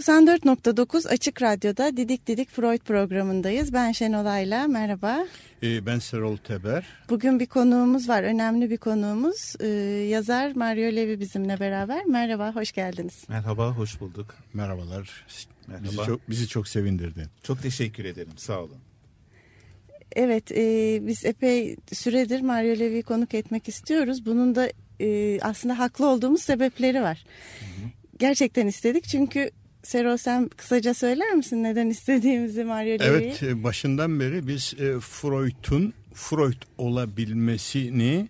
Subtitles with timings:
[0.00, 3.72] 94.9 Açık Radyo'da Didik Didik Freud programındayız.
[3.72, 5.26] Ben Şenolay'la merhaba.
[5.62, 6.86] Ee, ben Serol Teber.
[7.08, 9.54] Bugün bir konuğumuz var, önemli bir konuğumuz.
[9.60, 9.66] Ee,
[10.10, 12.04] yazar Mario Levi bizimle beraber.
[12.04, 13.24] Merhaba, hoş geldiniz.
[13.28, 14.34] Merhaba, hoş bulduk.
[14.54, 15.26] Merhabalar.
[15.66, 15.84] Merhaba.
[15.84, 17.28] Bizi çok, bizi çok sevindirdi.
[17.42, 18.78] Çok teşekkür ederim, sağ olun.
[20.12, 24.26] Evet, e, biz epey süredir Mario Levi'yi konuk etmek istiyoruz.
[24.26, 24.70] Bunun da
[25.00, 27.24] e, aslında haklı olduğumuz sebepleri var.
[27.58, 27.88] Hı hı.
[28.18, 29.50] Gerçekten istedik çünkü
[29.82, 33.04] Sero sen kısaca söyler misin neden istediğimizi Mario Levy'yi?
[33.04, 38.28] Evet e, başından beri biz e, Freud'un Freud olabilmesini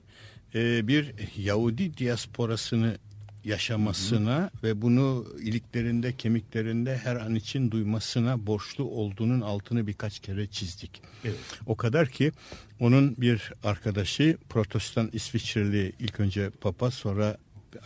[0.54, 2.98] e, bir Yahudi diasporasını
[3.44, 4.50] yaşamasına hı hı.
[4.62, 11.02] ve bunu iliklerinde kemiklerinde her an için duymasına borçlu olduğunun altını birkaç kere çizdik.
[11.24, 11.36] Evet.
[11.66, 12.32] O kadar ki
[12.80, 17.36] onun bir arkadaşı protestan İsviçreli ilk önce papa sonra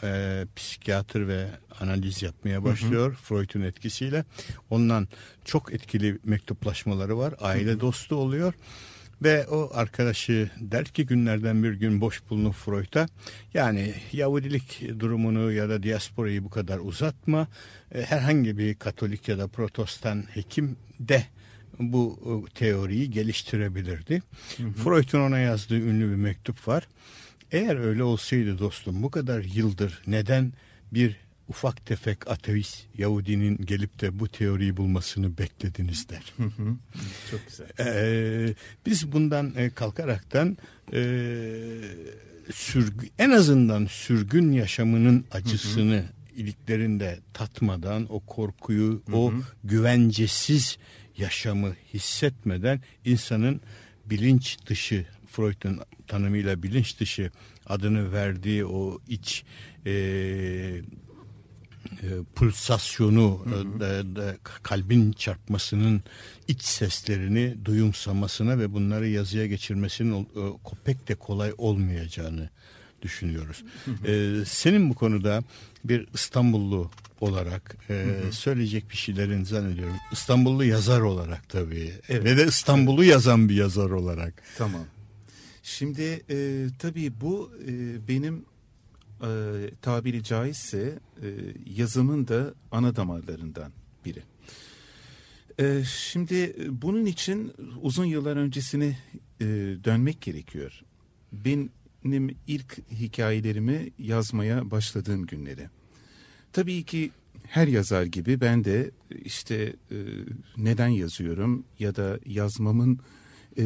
[0.02, 1.46] e, psikiyatr ve
[1.80, 3.14] analiz yapmaya başlıyor.
[3.22, 4.24] Freud'un etkisiyle.
[4.70, 5.08] Ondan
[5.44, 7.34] çok etkili mektuplaşmaları var.
[7.40, 7.80] Aile hı hı.
[7.80, 8.54] dostu oluyor.
[9.22, 13.08] Ve o arkadaşı der ki günlerden bir gün boş bulunup Freud'a
[13.54, 17.48] yani Yahudilik durumunu ya da diasporayı bu kadar uzatma.
[17.94, 21.24] E, herhangi bir Katolik ya da Protestan hekim de
[21.78, 24.22] bu e, teoriyi geliştirebilirdi.
[24.56, 24.72] Hı hı.
[24.72, 26.88] Freud'un ona yazdığı ünlü bir mektup var.
[27.52, 30.52] Eğer öyle olsaydı dostum bu kadar yıldır neden
[30.92, 31.16] bir
[31.48, 36.34] ufak tefek ateist Yahudinin gelip de bu teoriyi bulmasını beklediniz der.
[37.30, 37.66] Çok güzel.
[37.78, 38.54] Ee,
[38.86, 40.56] biz bundan e, kalkaraktan
[40.92, 41.00] e,
[42.52, 46.04] sürgü, en azından sürgün yaşamının acısını
[46.36, 49.32] iliklerinde tatmadan o korkuyu, o
[49.64, 50.78] güvencesiz
[51.16, 53.60] yaşamı hissetmeden insanın
[54.06, 57.30] bilinç dışı Freud'un tanımıyla bilinç dışı
[57.66, 59.44] adını verdiği o iç
[59.86, 60.82] e, e,
[62.34, 63.80] pulsasyonu hı hı.
[63.80, 66.02] Da, da, kalbin çarpmasının
[66.48, 70.26] iç seslerini duyumsamasına ve bunları yazıya geçirmesinin e,
[70.84, 72.50] pek de kolay olmayacağını
[73.02, 73.64] düşünüyoruz.
[73.84, 74.10] Hı hı.
[74.10, 75.42] Ee, senin bu konuda
[75.84, 76.90] bir İstanbullu
[77.20, 78.32] olarak e, hı hı.
[78.32, 79.96] söyleyecek bir şeylerin zannediyorum.
[80.12, 82.24] İstanbullu yazar olarak tabii evet.
[82.24, 84.42] ve de İstanbul'u yazan bir yazar olarak.
[84.58, 84.84] Tamam.
[85.66, 88.44] Şimdi e, tabii bu e, benim
[89.22, 89.30] e,
[89.82, 91.28] tabiri caizse e,
[91.66, 93.72] yazımın da ana damarlarından
[94.04, 94.22] biri.
[95.60, 97.52] E, şimdi bunun için
[97.82, 98.98] uzun yıllar öncesine
[99.40, 99.44] e,
[99.84, 100.82] dönmek gerekiyor.
[101.32, 105.68] Benim ilk hikayelerimi yazmaya başladığım günleri.
[106.52, 107.10] Tabii ki
[107.46, 108.90] her yazar gibi ben de
[109.24, 109.96] işte e,
[110.56, 112.98] neden yazıyorum ya da yazmamın
[113.58, 113.64] e,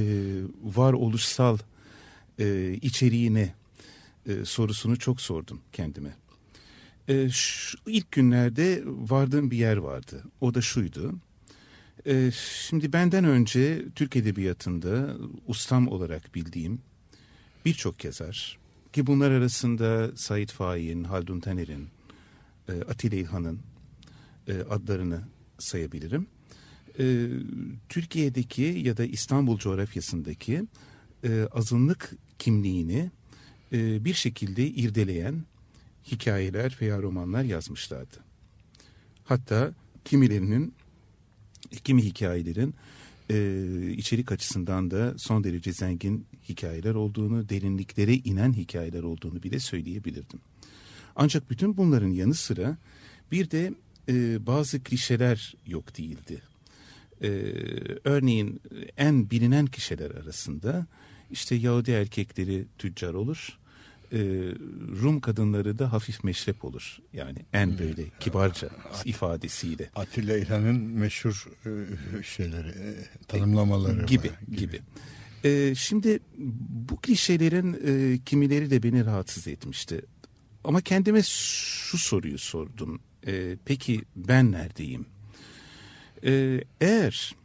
[0.63, 1.59] varoluşsal
[2.39, 3.55] e, içeriğine
[4.27, 6.17] e, sorusunu çok sordum kendime.
[7.09, 10.25] E, şu, ilk günlerde vardığım bir yer vardı.
[10.41, 11.15] O da şuydu.
[12.07, 12.31] E,
[12.67, 15.17] şimdi benden önce Türk Edebiyatı'nda
[15.47, 16.81] ustam olarak bildiğim
[17.65, 18.59] birçok yazar
[18.93, 21.89] ki bunlar arasında Said Faik'in, Haldun Taner'in,
[22.69, 23.61] e, Atilla İlhan'ın
[24.49, 25.21] e, adlarını
[25.59, 26.27] sayabilirim.
[26.99, 27.29] E,
[27.89, 30.65] Türkiye'deki ya da İstanbul coğrafyasındaki
[31.25, 33.11] e, azınlık kimliğini
[33.73, 35.45] e, bir şekilde irdeleyen
[36.07, 38.17] hikayeler veya romanlar yazmışlardı.
[39.25, 39.73] Hatta
[40.05, 40.75] kimilerinin,
[41.85, 42.75] kimi hikayelerin
[43.31, 50.41] e, içerik açısından da son derece zengin hikayeler olduğunu, derinliklere inen hikayeler olduğunu bile söyleyebilirdim.
[51.17, 52.77] Ancak bütün bunların yanı sıra
[53.33, 53.73] bir de
[54.09, 56.43] e, bazı klişeler yok değildi.
[57.23, 57.29] E,
[58.05, 58.61] örneğin
[58.97, 60.87] en bilinen kişiler arasında
[61.31, 63.59] işte Yahudi erkekleri tüccar olur.
[64.13, 64.19] E,
[65.03, 66.99] Rum kadınları da hafif meşrep olur.
[67.13, 67.79] Yani en hmm.
[67.79, 69.91] böyle kibarca At, ifadesiyle.
[69.95, 72.95] Atilla İlhan'ın meşhur e, şeyleri, e,
[73.29, 74.57] tanımlamaları gibi gibi.
[74.57, 74.81] gibi.
[75.45, 76.21] E, şimdi
[76.69, 80.03] bu klişelerin e, kimileri de beni rahatsız etmişti.
[80.65, 83.01] Ama kendime şu soruyu sordum.
[83.27, 85.07] E, peki ben neredeyim?
[86.25, 87.37] E, eğer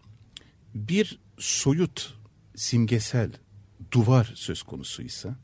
[0.76, 2.14] bir soyut
[2.56, 3.32] simgesel
[3.94, 5.36] duvar söz konusuysa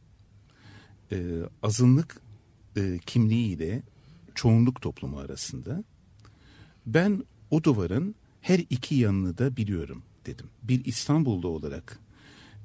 [1.12, 1.18] e,
[1.64, 2.22] azınlık
[2.78, 3.84] e, kimliğiyle
[4.36, 5.84] çoğunluk toplumu arasında
[6.86, 10.50] ben o duvarın her iki yanını da biliyorum dedim.
[10.64, 12.00] Bir İstanbullu olarak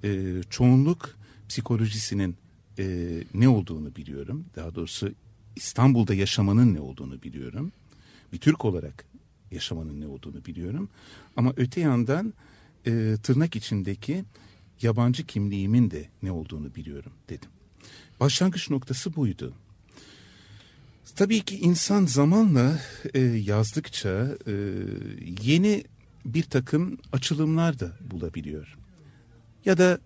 [0.04, 2.36] e, çoğunluk psikolojisinin
[2.78, 2.84] e,
[3.34, 4.46] ne olduğunu biliyorum.
[4.56, 5.12] Daha doğrusu
[5.56, 7.72] İstanbul'da yaşamanın ne olduğunu biliyorum.
[8.32, 9.04] Bir Türk olarak
[9.50, 10.88] yaşamanın ne olduğunu biliyorum.
[11.36, 12.34] Ama öte yandan
[12.86, 14.24] e, tırnak içindeki
[14.82, 17.50] yabancı kimliğimin de ne olduğunu biliyorum dedim.
[18.20, 19.54] Başlangıç noktası buydu.
[21.16, 22.80] Tabii ki insan zamanla
[23.14, 24.52] e, yazdıkça e,
[25.42, 25.84] yeni
[26.24, 28.76] bir takım açılımlar da bulabiliyor.
[29.64, 29.98] Ya da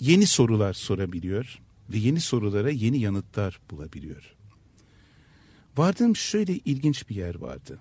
[0.00, 1.58] yeni sorular sorabiliyor
[1.90, 4.36] ve yeni sorulara yeni yanıtlar bulabiliyor.
[5.76, 7.80] Vardığım şöyle ilginç bir yer vardı.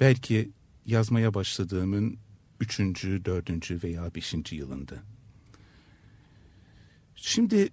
[0.00, 0.50] Belki
[0.86, 2.16] yazmaya başladığımın
[2.60, 4.94] üçüncü, dördüncü veya beşinci yılında.
[7.20, 7.68] Şimdi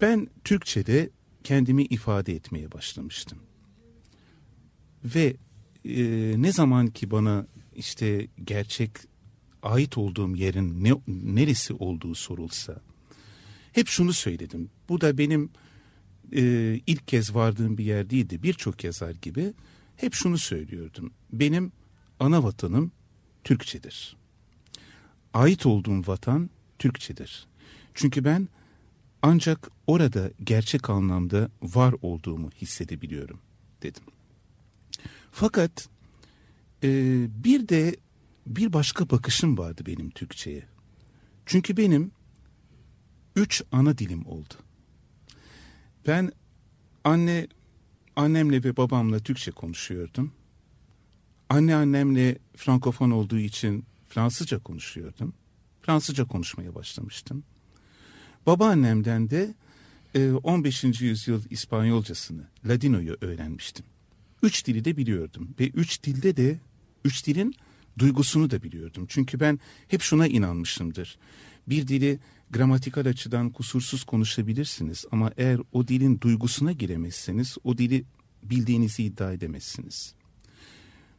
[0.00, 1.10] ben Türkçe'de
[1.44, 3.38] kendimi ifade etmeye başlamıştım.
[5.04, 5.36] Ve
[5.84, 6.02] e,
[6.42, 7.46] ne zaman ki bana
[7.76, 8.90] işte gerçek
[9.62, 12.80] ait olduğum yerin ne, neresi olduğu sorulsa
[13.72, 14.70] hep şunu söyledim.
[14.88, 15.50] Bu da benim
[16.32, 16.42] e,
[16.86, 18.42] ilk kez vardığım bir yer değildi.
[18.42, 19.52] Birçok yazar gibi
[19.96, 21.12] hep şunu söylüyordum.
[21.32, 21.72] Benim
[22.20, 22.92] ana vatanım
[23.44, 24.16] Türkçedir.
[25.34, 27.46] Ait olduğum vatan Türkçedir.
[27.94, 28.48] Çünkü ben
[29.26, 33.40] ancak orada gerçek anlamda var olduğumu hissedebiliyorum
[33.82, 34.02] dedim.
[35.30, 35.88] Fakat
[36.82, 36.90] e,
[37.44, 37.96] bir de
[38.46, 40.66] bir başka bakışım vardı benim Türkçe'ye.
[41.46, 42.10] Çünkü benim
[43.36, 44.54] üç ana dilim oldu.
[46.06, 46.32] Ben
[47.04, 47.46] anne
[48.16, 50.32] annemle ve babamla Türkçe konuşuyordum.
[51.48, 55.34] Anne annemle Frankofon olduğu için Fransızca konuşuyordum.
[55.82, 57.44] Fransızca konuşmaya başlamıştım.
[58.46, 59.54] Babaannemden de
[60.42, 60.84] 15.
[60.84, 63.84] E, yüzyıl İspanyolcasını, Ladino'yu öğrenmiştim.
[64.42, 66.58] Üç dili de biliyordum ve üç dilde de
[67.04, 67.54] üç dilin
[67.98, 69.06] duygusunu da biliyordum.
[69.08, 71.18] Çünkü ben hep şuna inanmışımdır.
[71.66, 72.18] Bir dili
[72.50, 78.04] gramatikal açıdan kusursuz konuşabilirsiniz ama eğer o dilin duygusuna giremezseniz o dili
[78.42, 80.14] bildiğinizi iddia edemezsiniz.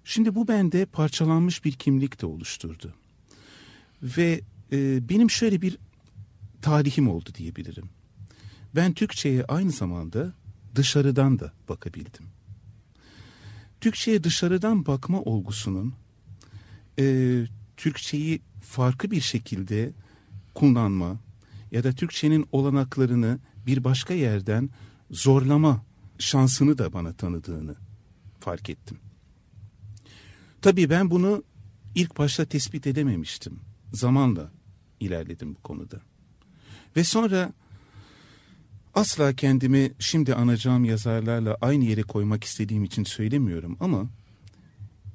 [0.03, 2.93] Şimdi bu bende parçalanmış bir kimlik de oluşturdu.
[4.03, 4.41] Ve
[4.71, 5.77] e, benim şöyle bir
[6.67, 7.89] tarihim oldu diyebilirim.
[8.75, 10.33] Ben Türkçe'ye aynı zamanda
[10.75, 12.25] dışarıdan da bakabildim.
[13.81, 15.93] Türkçe'ye dışarıdan bakma olgusunun
[16.99, 17.45] e,
[17.77, 19.91] Türkçeyi farklı bir şekilde
[20.53, 21.19] kullanma
[21.71, 24.69] ya da Türkçenin olanaklarını bir başka yerden
[25.11, 25.83] zorlama
[26.19, 27.75] şansını da bana tanıdığını
[28.39, 28.97] fark ettim.
[30.61, 31.43] Tabii ben bunu
[31.95, 33.59] ilk başta tespit edememiştim.
[33.93, 34.51] Zamanla
[34.99, 36.01] ilerledim bu konuda.
[36.97, 37.53] Ve sonra
[38.93, 44.07] asla kendimi şimdi anacağım yazarlarla aynı yere koymak istediğim için söylemiyorum ama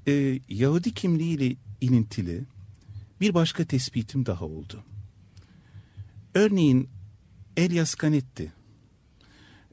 [0.09, 2.45] e, Yahudi kimliğiyle ilintili
[3.21, 4.85] bir başka tespitim daha oldu.
[6.35, 6.89] Örneğin
[7.57, 8.53] Elias Canetti,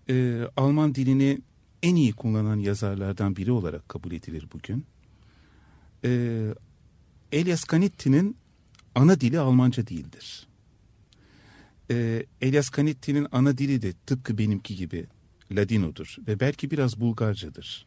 [0.09, 1.41] e, Alman dilini
[1.83, 4.85] en iyi kullanan yazarlardan biri olarak kabul edilir bugün.
[6.05, 6.41] E,
[7.31, 8.37] Elias Canetti'nin
[8.95, 10.48] ana dili Almanca değildir.
[11.91, 15.07] E, Elias Canetti'nin ana dili de tıpkı benimki gibi
[15.51, 17.85] Ladino'dur ve belki biraz Bulgarcadır.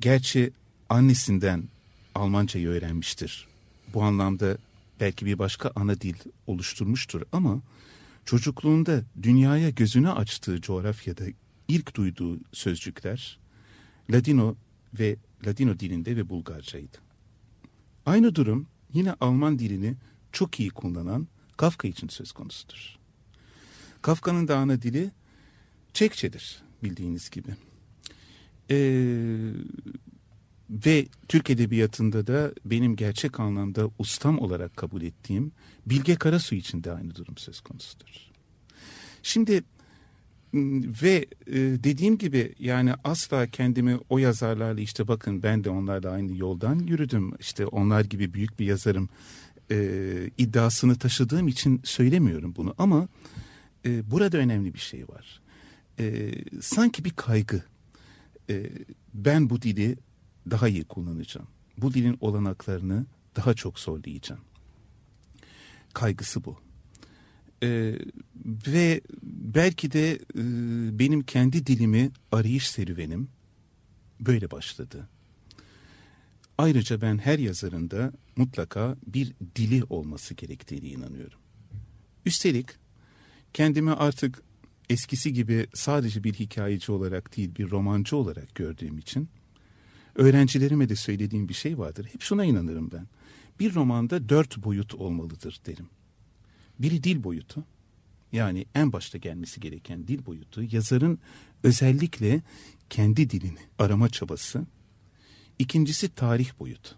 [0.00, 0.52] Gerçi
[0.88, 1.64] annesinden
[2.14, 3.46] Almancayı öğrenmiştir.
[3.94, 4.58] Bu anlamda
[5.00, 6.14] belki bir başka ana dil
[6.46, 7.62] oluşturmuştur ama
[8.24, 11.24] çocukluğunda dünyaya gözünü açtığı coğrafyada
[11.68, 13.38] ilk duyduğu sözcükler
[14.10, 14.56] Ladino
[14.98, 15.16] ve
[15.46, 16.96] Ladino dilinde ve Bulgarcaydı.
[18.06, 19.94] Aynı durum yine Alman dilini
[20.32, 22.96] çok iyi kullanan Kafka için söz konusudur.
[24.02, 25.10] Kafka'nın da ana dili
[25.94, 27.50] Çekçedir bildiğiniz gibi.
[28.70, 29.50] Ee,
[30.70, 35.52] ve Türk Edebiyatı'nda da benim gerçek anlamda ustam olarak kabul ettiğim
[35.86, 38.30] Bilge Karasu için de aynı durum söz konusudur.
[39.22, 39.64] Şimdi
[41.02, 46.36] ve e, dediğim gibi yani asla kendimi o yazarlarla işte bakın ben de onlarla aynı
[46.36, 47.32] yoldan yürüdüm.
[47.40, 49.08] İşte onlar gibi büyük bir yazarım
[49.70, 53.08] e, iddiasını taşıdığım için söylemiyorum bunu ama
[53.84, 55.40] e, burada önemli bir şey var.
[55.98, 57.62] E, sanki bir kaygı.
[58.50, 58.70] E,
[59.14, 59.96] ben bu dili
[60.50, 61.48] daha iyi kullanacağım.
[61.78, 63.06] Bu dilin olanaklarını
[63.36, 64.40] daha çok zorlayacağım.
[65.94, 66.56] Kaygısı bu.
[67.62, 67.98] Ee,
[68.66, 69.00] ve
[69.32, 70.18] belki de e,
[70.98, 73.28] benim kendi dilimi arayış serüvenim
[74.20, 75.08] böyle başladı.
[76.58, 81.38] Ayrıca ben her yazarında mutlaka bir dili olması gerektiğini inanıyorum.
[82.26, 82.66] Üstelik
[83.54, 84.42] kendimi artık
[84.90, 89.28] eskisi gibi sadece bir hikayeci olarak değil bir romancı olarak gördüğüm için
[90.14, 92.08] öğrencilerime de söylediğim bir şey vardır.
[92.12, 93.06] Hep şuna inanırım ben.
[93.60, 95.88] Bir romanda dört boyut olmalıdır derim.
[96.78, 97.64] Biri dil boyutu.
[98.32, 100.62] Yani en başta gelmesi gereken dil boyutu.
[100.62, 101.18] Yazarın
[101.62, 102.42] özellikle
[102.90, 104.66] kendi dilini arama çabası.
[105.58, 106.96] İkincisi tarih boyutu.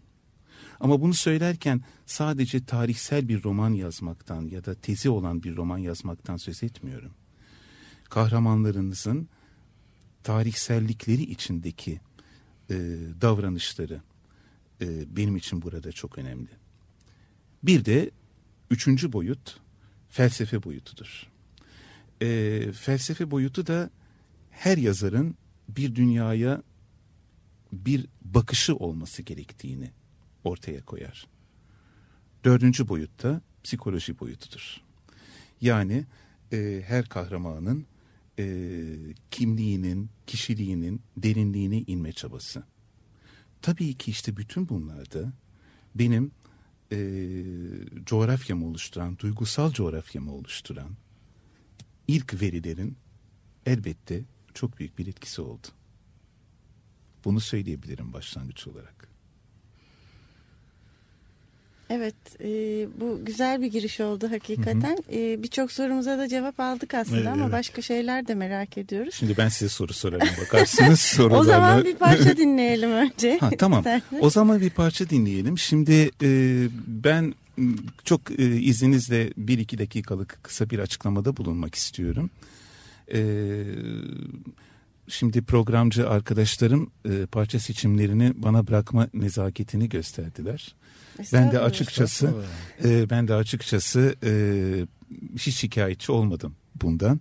[0.80, 6.36] Ama bunu söylerken sadece tarihsel bir roman yazmaktan ya da tezi olan bir roman yazmaktan
[6.36, 7.10] söz etmiyorum.
[8.04, 9.28] Kahramanlarınızın
[10.22, 12.00] tarihsellikleri içindeki
[12.70, 12.74] e,
[13.20, 14.02] davranışları
[14.80, 16.50] e, benim için burada çok önemli.
[17.62, 18.10] Bir de
[18.70, 19.60] üçüncü boyut
[20.08, 21.26] felsefe boyutudur.
[22.22, 23.90] E, felsefe boyutu da
[24.50, 25.34] her yazarın
[25.68, 26.62] bir dünyaya
[27.72, 29.90] bir bakışı olması gerektiğini
[30.44, 31.26] ortaya koyar.
[32.44, 34.80] Dördüncü boyutta psikoloji boyutudur.
[35.60, 36.04] Yani
[36.52, 37.86] e, her kahramanın
[38.38, 38.44] e,
[39.30, 42.62] kimliğinin, kişiliğinin derinliğine inme çabası.
[43.62, 45.32] Tabii ki işte bütün bunlarda
[45.94, 46.30] benim
[46.92, 46.98] e,
[48.04, 50.90] coğrafyamı oluşturan, duygusal coğrafyamı oluşturan
[52.08, 52.96] ilk verilerin
[53.66, 55.66] elbette çok büyük bir etkisi oldu.
[57.24, 59.08] Bunu söyleyebilirim başlangıç olarak.
[61.90, 62.48] Evet, e,
[63.00, 64.98] bu güzel bir giriş oldu hakikaten.
[65.12, 67.52] E, Birçok sorumuza da cevap aldık aslında Evet, ama evet.
[67.52, 69.14] başka şeyler de merak ediyoruz.
[69.14, 71.40] Şimdi ben size soru sorarım bakarsınız sorularla.
[71.40, 73.38] O zaman bir parça dinleyelim önce.
[73.38, 73.78] Ha, tamam.
[73.80, 74.18] İstersen.
[74.20, 75.58] O zaman bir parça dinleyelim.
[75.58, 77.34] Şimdi e, ben
[78.04, 82.30] çok e, izninizle bir iki dakikalık kısa bir açıklamada bulunmak istiyorum.
[83.12, 83.20] E,
[85.08, 90.74] şimdi programcı arkadaşlarım e, parça seçimlerini bana bırakma nezaketini gösterdiler.
[91.32, 92.34] Ben de açıkçası
[92.84, 94.30] e, ben de açıkçası e,
[95.38, 97.20] hiç şikayetçi olmadım bundan.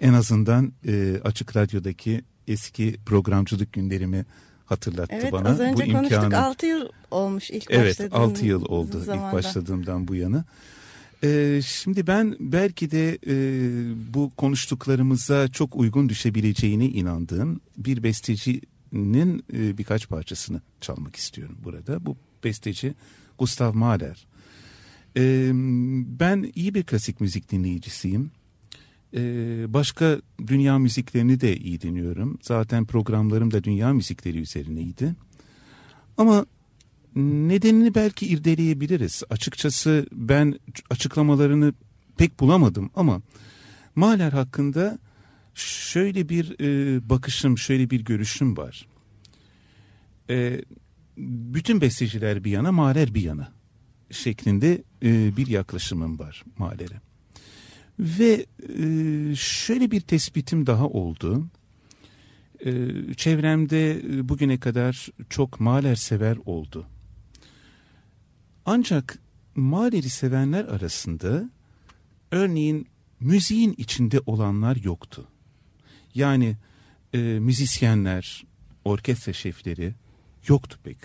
[0.00, 4.24] En azından e, açık radyodaki eski programcılık günlerimi
[4.66, 5.48] hatırlattı Evet bana.
[5.48, 6.44] az önce bu konuştuk imkanı.
[6.46, 9.26] 6 yıl olmuş ilk Evet başladığın 6 yıl oldu zamanda.
[9.26, 10.44] ilk başladığımdan bu yana.
[11.24, 13.34] Ee, şimdi ben belki de e,
[14.14, 22.06] bu konuştuklarımıza çok uygun düşebileceğine inandığım bir bestecinin e, birkaç parçasını çalmak istiyorum burada.
[22.06, 22.94] Bu besteci
[23.38, 24.26] Gustav Mahler.
[25.16, 25.50] Ee,
[26.20, 28.30] ben iyi bir klasik müzik dinleyicisiyim.
[29.16, 32.38] Ee, başka dünya müziklerini de iyi dinliyorum.
[32.42, 35.14] Zaten programlarım da dünya müzikleri üzerineydi.
[36.16, 36.46] Ama
[37.16, 39.22] nedenini belki irdeleyebiliriz.
[39.30, 40.58] Açıkçası ben
[40.90, 41.74] açıklamalarını
[42.18, 43.22] pek bulamadım ama
[43.94, 44.98] Mahler hakkında
[45.54, 48.86] şöyle bir e, bakışım, şöyle bir görüşüm var.
[50.30, 50.60] E,
[51.16, 53.52] bütün besteciler bir yana, Mahler bir yana
[54.10, 57.00] şeklinde e, bir yaklaşımım var Mahler'e.
[57.98, 58.46] Ve
[58.78, 61.46] e, şöyle bir tespitim daha oldu.
[62.64, 62.72] E,
[63.16, 66.86] çevremde e, bugüne kadar çok Mahler sever oldu.
[68.72, 69.18] Ancak
[69.56, 71.50] Mahler'i sevenler arasında
[72.30, 72.86] örneğin
[73.20, 75.28] müziğin içinde olanlar yoktu.
[76.14, 76.56] Yani
[77.14, 78.44] e, müzisyenler,
[78.84, 79.94] orkestra şefleri
[80.48, 80.96] yoktu pek.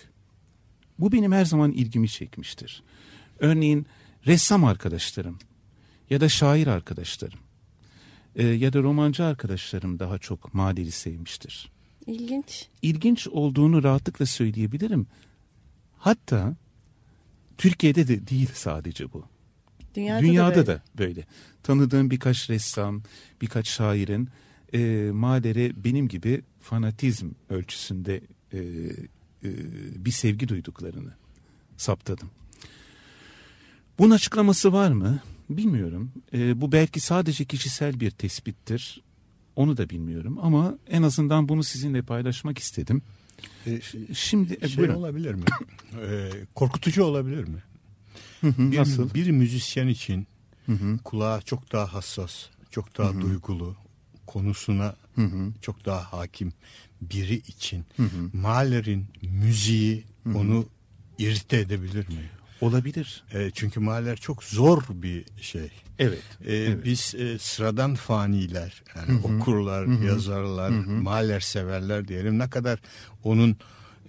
[0.99, 2.83] Bu benim her zaman ilgimi çekmiştir.
[3.39, 3.85] Örneğin
[4.27, 5.39] ressam arkadaşlarım
[6.09, 7.39] ya da şair arkadaşlarım
[8.35, 11.71] e, ya da romancı arkadaşlarım daha çok Mahler'i sevmiştir.
[12.07, 12.67] İlginç.
[12.81, 15.07] İlginç olduğunu rahatlıkla söyleyebilirim.
[15.97, 16.55] Hatta
[17.57, 19.25] Türkiye'de de değil sadece bu.
[19.95, 21.15] Dünyada, Dünyada da, da, böyle.
[21.15, 21.27] böyle.
[21.63, 23.03] Tanıdığım birkaç ressam,
[23.41, 24.29] birkaç şairin
[24.73, 28.21] e, Mahler'e benim gibi fanatizm ölçüsünde
[28.53, 28.59] e,
[29.43, 29.49] e,
[30.05, 31.13] bir sevgi duyduklarını
[31.77, 32.29] saptadım.
[33.99, 35.19] Bunun açıklaması var mı?
[35.49, 36.11] Bilmiyorum.
[36.33, 39.01] E, bu belki sadece kişisel bir tespittir.
[39.55, 43.01] Onu da bilmiyorum ama en azından bunu sizinle paylaşmak istedim.
[43.67, 43.81] E,
[44.13, 44.93] Şimdi e, şey buyurun.
[44.95, 45.45] olabilir mi?
[46.01, 47.63] E, korkutucu olabilir mi?
[48.41, 49.13] Hı hı, Bir, Nasıl?
[49.13, 50.27] bir müzisyen için
[50.65, 53.75] Hı hı, kulağa çok daha hassas, çok daha duygulu,
[54.27, 56.53] konusuna hı hı, çok daha hakim
[57.01, 58.29] biri için hı hı.
[58.33, 60.65] Mahler'in müziği onu
[61.17, 62.29] irite edebilir mi?
[62.61, 63.23] Olabilir.
[63.33, 65.69] E, çünkü Mahler çok zor bir şey.
[65.99, 66.23] Evet.
[66.45, 66.85] E, Evet.
[66.85, 72.39] Biz e, sıradan faniler, yani okurlar, yazarlar, Mahler severler diyelim.
[72.39, 72.79] Ne kadar
[73.23, 73.57] onun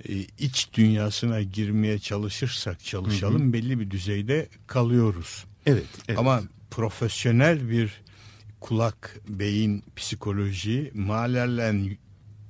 [0.08, 5.44] e, iç dünyasına girmeye çalışırsak çalışalım belli bir düzeyde kalıyoruz.
[5.66, 5.86] Evet.
[6.08, 6.18] evet.
[6.18, 8.02] Ama profesyonel bir
[8.60, 11.96] kulak, beyin, psikoloji Mahler'le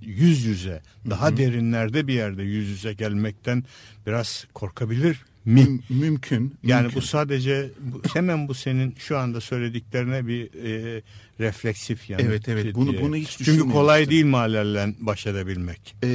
[0.00, 3.64] yüz yüze, daha derinlerde bir yerde yüz yüze gelmekten
[4.06, 6.54] biraz korkabilir Müm- mümkün.
[6.62, 7.00] Yani mümkün.
[7.00, 11.02] bu sadece bu, hemen bu senin şu anda söylediklerine bir e,
[11.40, 12.24] refleksif yanıt.
[12.24, 12.74] Evet, evet.
[12.74, 13.02] Bunu- diye.
[13.02, 15.96] bunu hiç Çünkü kolay değil mahallerle baş edebilmek.
[16.02, 16.08] Ee,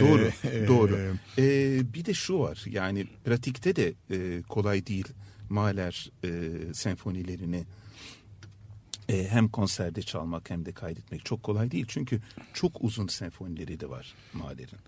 [0.00, 0.98] doğru, Ee, doğru.
[1.38, 5.08] Ee, bir de şu var, yani pratikte de e, kolay değil.
[5.48, 6.28] Mahler e,
[6.74, 7.64] senfonilerini
[9.08, 11.84] e, hem konserde çalmak hem de kaydetmek çok kolay değil.
[11.88, 12.20] Çünkü
[12.54, 14.78] çok uzun senfonileri de var Mahler'in.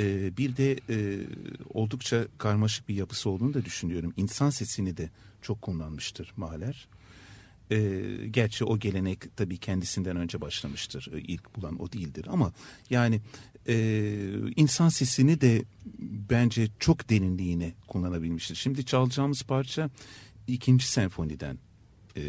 [0.00, 1.26] Ee, bir de e,
[1.74, 4.14] oldukça karmaşık bir yapısı olduğunu da düşünüyorum.
[4.16, 5.10] İnsan sesini de
[5.42, 6.88] çok kullanmıştır Mahler.
[7.70, 11.10] Ee, gerçi o gelenek tabii kendisinden önce başlamıştır.
[11.12, 12.52] Ee, İlk bulan o değildir ama
[12.90, 13.20] yani
[13.68, 13.74] e,
[14.56, 15.64] insan sesini de
[16.30, 18.54] bence çok derinliğine kullanabilmiştir.
[18.54, 19.90] Şimdi çalacağımız parça
[20.46, 21.58] ikinci senfoniden
[22.16, 22.22] e,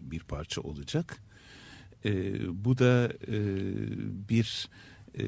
[0.00, 1.22] bir parça olacak.
[2.04, 2.34] E,
[2.64, 3.38] bu da e,
[4.28, 4.68] bir
[5.18, 5.24] e,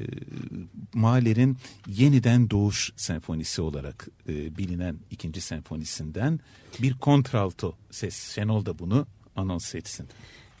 [0.93, 1.57] Mahler'in
[1.87, 6.39] yeniden doğuş senfonisi olarak e, bilinen ikinci senfonisinden
[6.79, 8.33] bir kontralto ses.
[8.35, 10.07] Şenol da bunu anons etsin.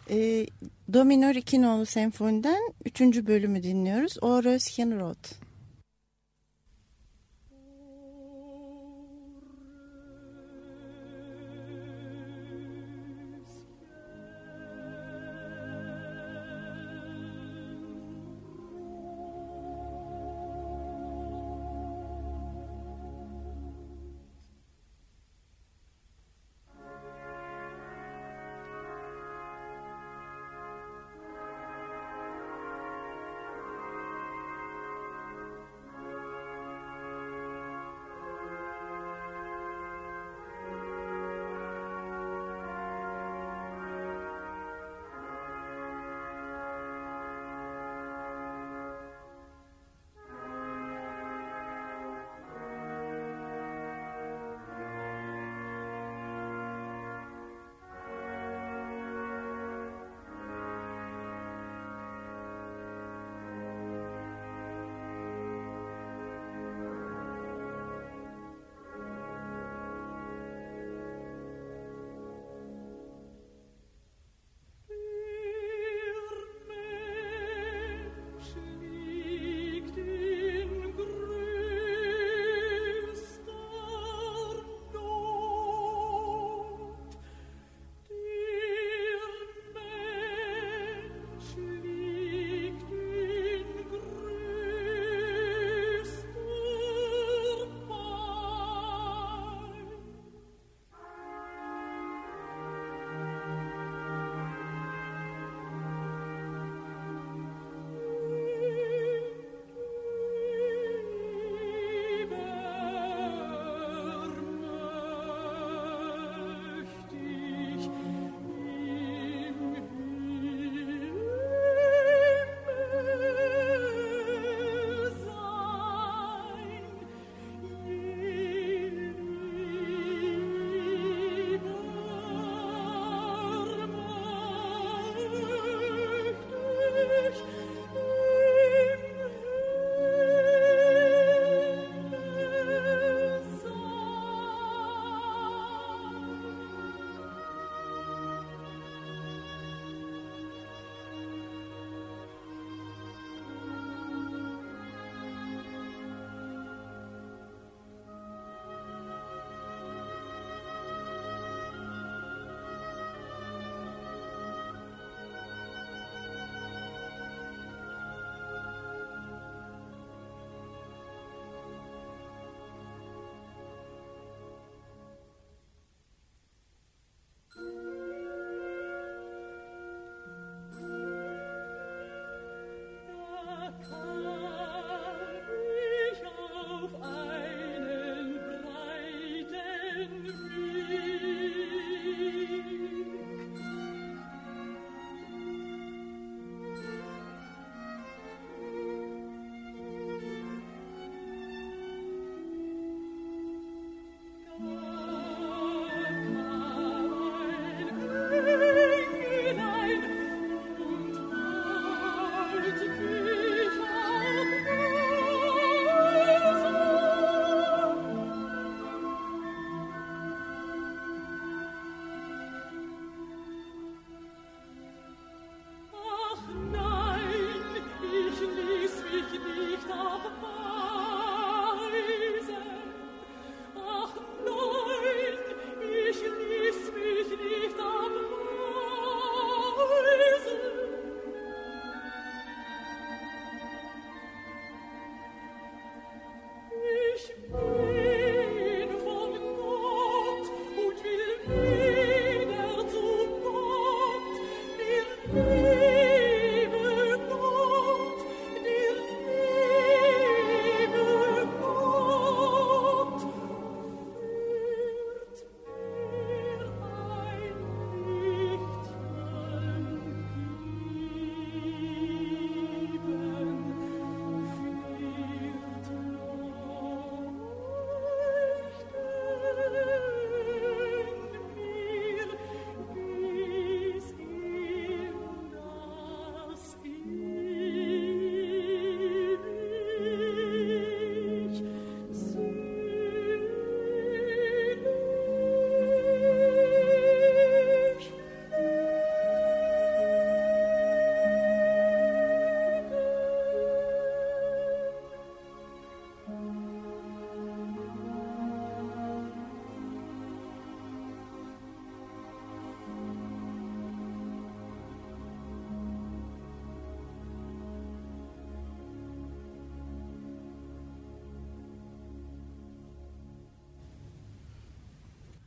[0.09, 0.47] E,
[0.93, 3.01] Do minör 2 nolu senfoniden 3.
[3.01, 4.17] bölümü dinliyoruz.
[4.21, 4.99] O Röschen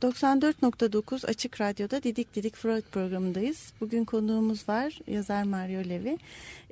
[0.05, 3.73] 94.9 Açık Radyo'da Didik Didik Freud programındayız.
[3.81, 6.17] Bugün konuğumuz var yazar Mario Levi.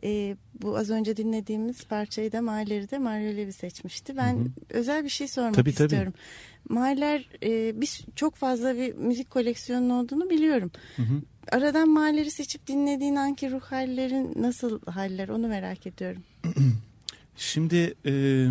[0.03, 4.17] Ee, bu az önce dinlediğimiz parçayı da Mahler'i de Mario Levi seçmişti.
[4.17, 4.47] Ben hı hı.
[4.69, 6.13] özel bir şey sormak tabii, istiyorum.
[6.13, 6.73] Tabii.
[6.73, 10.71] Mahler e, biz çok fazla bir müzik koleksiyonu olduğunu biliyorum.
[10.95, 11.21] Hı hı.
[11.51, 16.23] Aradan Mahler'i seçip dinlediğin anki ruh hallerin nasıl haller onu merak ediyorum.
[17.37, 18.47] Şimdi e,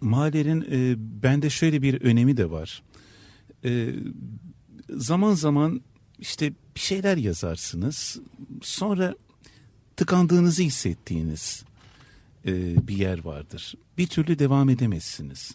[0.00, 2.82] Mahler'in e, bende şöyle bir önemi de var.
[3.64, 3.94] E,
[4.90, 5.80] zaman zaman
[6.18, 8.20] işte bir şeyler yazarsınız.
[8.62, 9.14] Sonra
[9.96, 11.64] tıkandığınızı hissettiğiniz
[12.46, 13.74] e, bir yer vardır.
[13.98, 15.54] Bir türlü devam edemezsiniz.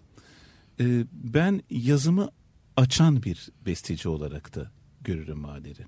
[0.80, 2.30] E, ben yazımı
[2.78, 5.86] açan bir besteci olarak da görürüm Mahler'i.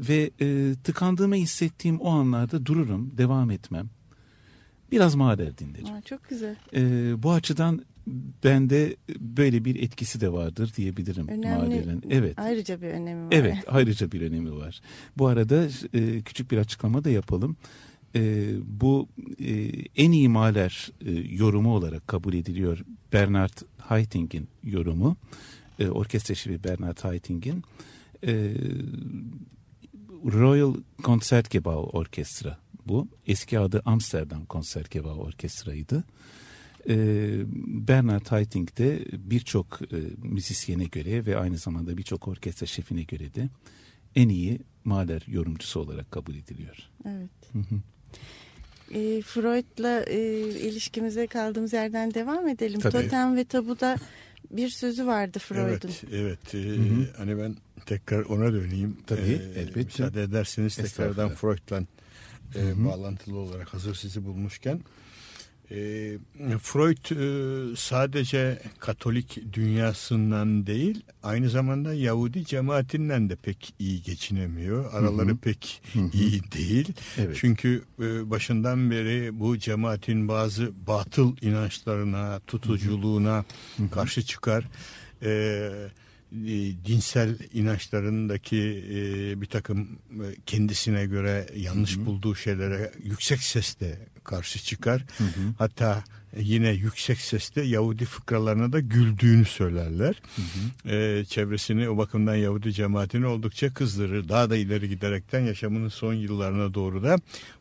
[0.00, 3.90] Ve e, tıkandığımı hissettiğim o anlarda dururum, devam etmem.
[4.92, 5.94] Biraz Mahler dinlerim.
[5.94, 6.56] Aa, çok güzel.
[6.74, 6.82] E,
[7.22, 7.84] bu açıdan
[8.44, 12.34] bende böyle bir etkisi de vardır diyebilirim Önemli, Evet.
[12.38, 13.32] Ayrıca bir önemi var.
[13.32, 14.80] Evet, ayrıca bir önemi var.
[15.18, 17.56] Bu arada e, küçük bir açıklama da yapalım.
[18.14, 19.08] E, bu
[19.40, 19.54] e,
[19.96, 22.84] en iyi Mahler e, yorumu olarak kabul ediliyor.
[23.12, 25.16] Bernard Haitting'in yorumu.
[25.78, 27.62] E, orkestra şefi Bernard Haitting'in.
[28.26, 28.54] E,
[30.24, 33.08] Royal Concertgebouw Orkestra bu.
[33.26, 36.04] Eski adı Amsterdam Concertgebouw Orkestra'ydı.
[36.88, 37.40] Ee,
[37.88, 43.48] Bernard Haitink de birçok e, müzisyene göre ve aynı zamanda birçok orkestra şefine göre de
[44.16, 46.76] en iyi Mahler yorumcusu olarak kabul ediliyor.
[47.06, 47.30] Evet.
[47.52, 47.80] Hı hı.
[48.98, 52.80] E, Freud'la e, ilişkimize kaldığımız yerden devam edelim.
[52.80, 52.92] Tabii.
[52.92, 53.96] Totem ve Tabu'da
[54.50, 55.90] bir sözü vardı Freud'un.
[56.12, 56.54] Evet, evet.
[56.54, 58.96] E, hani ben tekrar ona döneyim.
[59.06, 59.80] Tabii, e, elbette.
[59.80, 61.82] Müsaade ederseniz tekrardan Freud'la
[62.54, 64.80] e, bağlantılı olarak hazır sizi bulmuşken.
[65.70, 66.18] E,
[66.62, 74.92] Freud e, sadece Katolik dünyasından değil aynı zamanda Yahudi cemaatinden de pek iyi geçinemiyor.
[74.92, 75.36] Araları hı hı.
[75.36, 76.10] pek hı hı.
[76.12, 76.88] iyi değil.
[77.18, 77.36] Evet.
[77.40, 83.44] Çünkü e, başından beri bu cemaatin bazı batıl inançlarına, tutuculuğuna
[83.76, 83.90] hı hı.
[83.90, 84.64] karşı çıkar.
[85.22, 85.92] Evet
[86.32, 92.06] e, dinsel inançlarındaki e, bir takım e, kendisine göre yanlış hı hı.
[92.06, 95.04] bulduğu şeylere yüksek sesle karşı çıkar.
[95.18, 95.54] Hı hı.
[95.58, 96.04] Hatta
[96.36, 100.22] yine yüksek sesle Yahudi fıkralarına da güldüğünü söylerler.
[100.36, 100.94] Hı hı.
[100.94, 104.28] E, çevresini o bakımdan Yahudi cemaatini oldukça kızdırır.
[104.28, 107.16] Daha da ileri giderekten yaşamının son yıllarına doğru da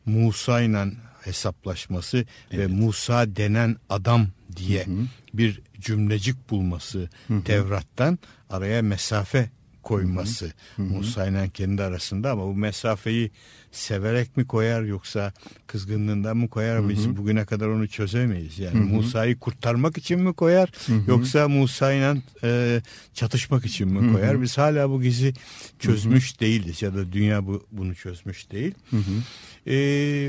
[0.05, 0.85] Musa ile
[1.21, 2.59] hesaplaşması evet.
[2.59, 5.05] ve Musa denen adam diye hı hı.
[5.33, 7.43] bir cümlecik bulması hı hı.
[7.43, 9.49] Tevrat'tan araya mesafe
[9.83, 10.51] koyması.
[10.77, 13.31] Musa ile kendi arasında ama bu mesafeyi
[13.71, 15.33] severek mi koyar yoksa
[15.67, 18.59] kızgınlığından mı koyar hı biz bugüne kadar onu çözemeyiz.
[18.59, 21.01] Yani Musa'yı kurtarmak için mi koyar hı hı.
[21.07, 22.81] yoksa Musa ile e,
[23.13, 24.33] çatışmak için mi koyar?
[24.33, 24.41] Hı hı.
[24.41, 25.33] Biz hala bu gizi
[25.79, 26.39] çözmüş hı hı.
[26.39, 28.73] değiliz ya da dünya bu bunu çözmüş değil.
[28.89, 29.23] Hı hı.
[29.67, 29.73] E,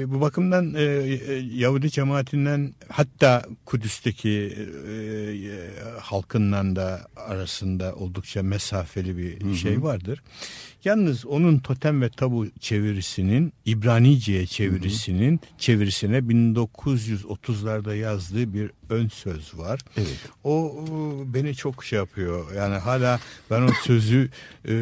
[0.08, 5.70] bu bakımdan e, e, Yahudi cemaatinden hatta Kudüs'teki e, e,
[6.00, 9.56] halkından da arasında oldukça mesafeli bir hı hı.
[9.56, 10.22] şey vardır.
[10.84, 12.46] Yalnız onun totem ve tabu
[13.28, 15.58] çevirisinin İbranice'ye çevirisinin hı hı.
[15.58, 19.80] çevirisine 1930'larda yazdığı bir ön söz var.
[19.96, 20.18] Evet.
[20.44, 20.84] O
[21.26, 22.54] beni çok şey yapıyor.
[22.54, 24.30] Yani hala ben o sözü
[24.68, 24.74] e,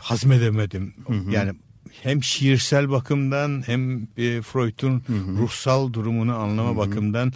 [0.00, 0.94] hazmedemedim.
[1.06, 1.30] Hı hı.
[1.30, 1.52] Yani
[2.02, 5.02] hem şiirsel bakımdan hem e, Freud'un
[5.38, 6.76] ruhsal durumunu anlama hı hı.
[6.76, 7.32] bakımından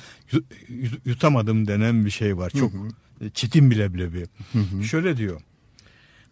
[1.05, 2.51] yutamadım denen bir şey var.
[2.51, 3.31] Çok hı hı.
[3.31, 4.27] çetin bile bile bir.
[4.53, 4.85] Hı hı.
[4.85, 5.41] Şöyle diyor.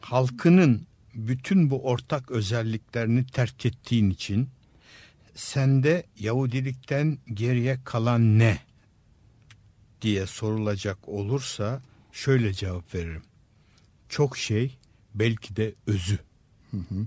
[0.01, 4.48] Halkının bütün bu ortak özelliklerini terk ettiğin için
[5.35, 8.59] sende Yahudilikten geriye kalan ne
[10.03, 13.22] diye sorulacak olursa şöyle cevap veririm.
[14.09, 14.79] Çok şey
[15.14, 16.18] belki de özü.
[16.70, 17.07] Hı hı.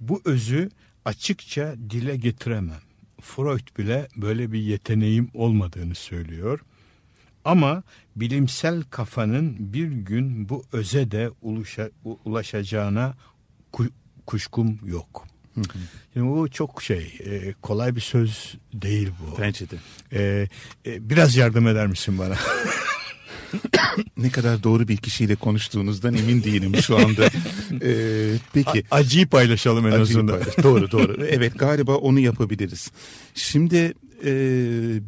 [0.00, 0.70] Bu özü
[1.04, 2.80] açıkça dile getiremem.
[3.20, 6.60] Freud bile böyle bir yeteneğim olmadığını söylüyor.
[7.44, 7.82] Ama
[8.16, 11.30] bilimsel kafanın bir gün bu öze de
[12.24, 13.14] ulaşacağına
[14.26, 15.26] kuşkum yok.
[16.12, 19.40] Şimdi bu çok şey e, kolay bir söz değil bu.
[19.40, 19.76] Bence de.
[20.12, 20.48] E,
[20.86, 22.36] e, biraz yardım eder misin bana?
[24.16, 27.30] ne kadar doğru bir kişiyle konuştuğunuzdan emin değilim şu anda.
[27.82, 28.84] Ee, peki.
[28.90, 30.38] A- acıyı paylaşalım en acıyı azından.
[30.38, 30.58] Paylaş.
[30.62, 31.24] doğru doğru.
[31.24, 32.90] Evet galiba onu yapabiliriz.
[33.34, 34.30] Şimdi e,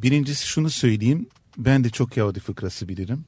[0.02, 1.26] birincisi şunu söyleyeyim.
[1.58, 3.24] Ben de çok Yahudi fıkrası bilirim.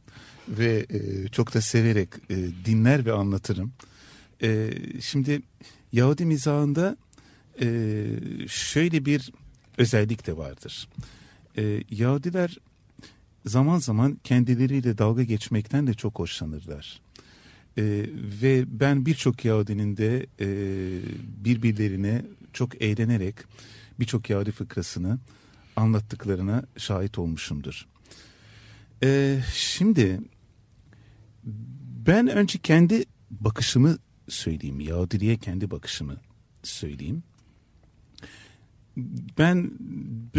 [0.48, 3.72] Ve e, çok da severek e, dinler ve anlatırım.
[4.42, 5.42] E, şimdi
[5.92, 6.96] Yahudi mizahında
[7.60, 8.06] e,
[8.48, 9.32] şöyle bir
[9.78, 10.88] özellik de vardır.
[11.58, 12.58] E, Yahudiler
[13.46, 17.00] zaman zaman kendileriyle dalga geçmekten de çok hoşlanırlar.
[17.78, 17.82] E,
[18.42, 20.46] ve ben birçok Yahudinin de e,
[21.44, 23.34] birbirlerine çok eğlenerek
[24.00, 25.18] birçok Yahudi fıkrasını
[25.76, 27.86] anlattıklarına şahit olmuşumdur.
[29.02, 30.20] E, şimdi
[32.06, 34.80] ben önce kendi bakışımı söyleyeyim.
[34.80, 36.16] Yahudiliğe kendi bakışımı
[36.62, 37.22] söyleyeyim.
[39.38, 39.70] Ben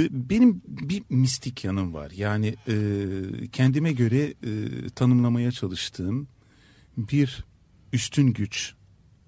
[0.10, 2.12] benim bir mistik yanım var.
[2.12, 2.76] Yani e,
[3.52, 6.28] kendime göre e, tanımlamaya çalıştığım
[6.98, 7.46] bir
[7.94, 8.74] üstün güç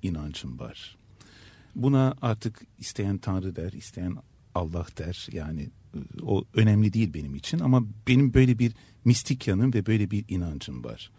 [0.01, 0.97] inancım var.
[1.75, 4.17] Buna artık isteyen Tanrı der, isteyen
[4.55, 5.27] Allah der.
[5.31, 8.73] Yani e, o önemli değil benim için ama benim böyle bir
[9.05, 11.11] mistik yanım ve böyle bir inancım var.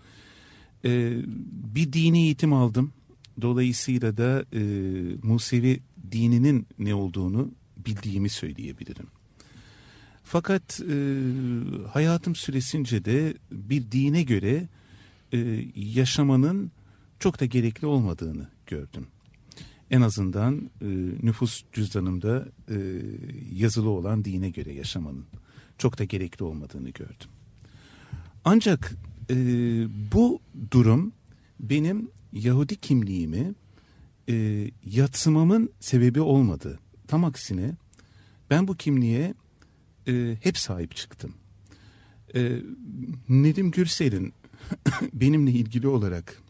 [0.84, 1.18] Ee,
[1.74, 2.92] bir dini eğitim aldım.
[3.40, 4.60] Dolayısıyla da e,
[5.22, 5.80] Musevi
[6.12, 9.06] dininin ne olduğunu bildiğimi söyleyebilirim.
[10.24, 10.96] Fakat e,
[11.92, 14.68] hayatım süresince de bir dine göre
[15.32, 16.70] e, yaşamanın
[17.18, 19.06] çok da gerekli olmadığını gördüm.
[19.90, 20.86] En azından e,
[21.22, 22.76] nüfus cüzdanımda e,
[23.54, 25.24] yazılı olan dine göre yaşamanın
[25.78, 27.28] çok da gerekli olmadığını gördüm.
[28.44, 28.92] Ancak
[29.30, 29.36] e,
[30.12, 31.12] bu durum
[31.60, 33.54] benim Yahudi kimliğimi
[34.28, 36.78] e, yatsımamın sebebi olmadı.
[37.08, 37.74] Tam aksine
[38.50, 39.34] ben bu kimliğe
[40.08, 41.34] e, hep sahip çıktım.
[42.34, 42.62] E,
[43.28, 44.32] Nedim Gürsel'in
[45.12, 46.42] benimle ilgili olarak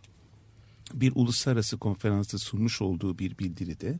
[0.95, 3.99] bir uluslararası konferansta sunmuş olduğu bir bildiride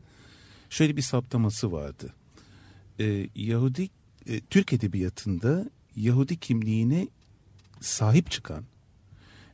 [0.69, 2.13] şöyle bir saptaması vardı.
[2.99, 3.89] E, Yahudi
[4.27, 7.07] e, Türk edebiyatında Yahudi kimliğine
[7.81, 8.63] sahip çıkan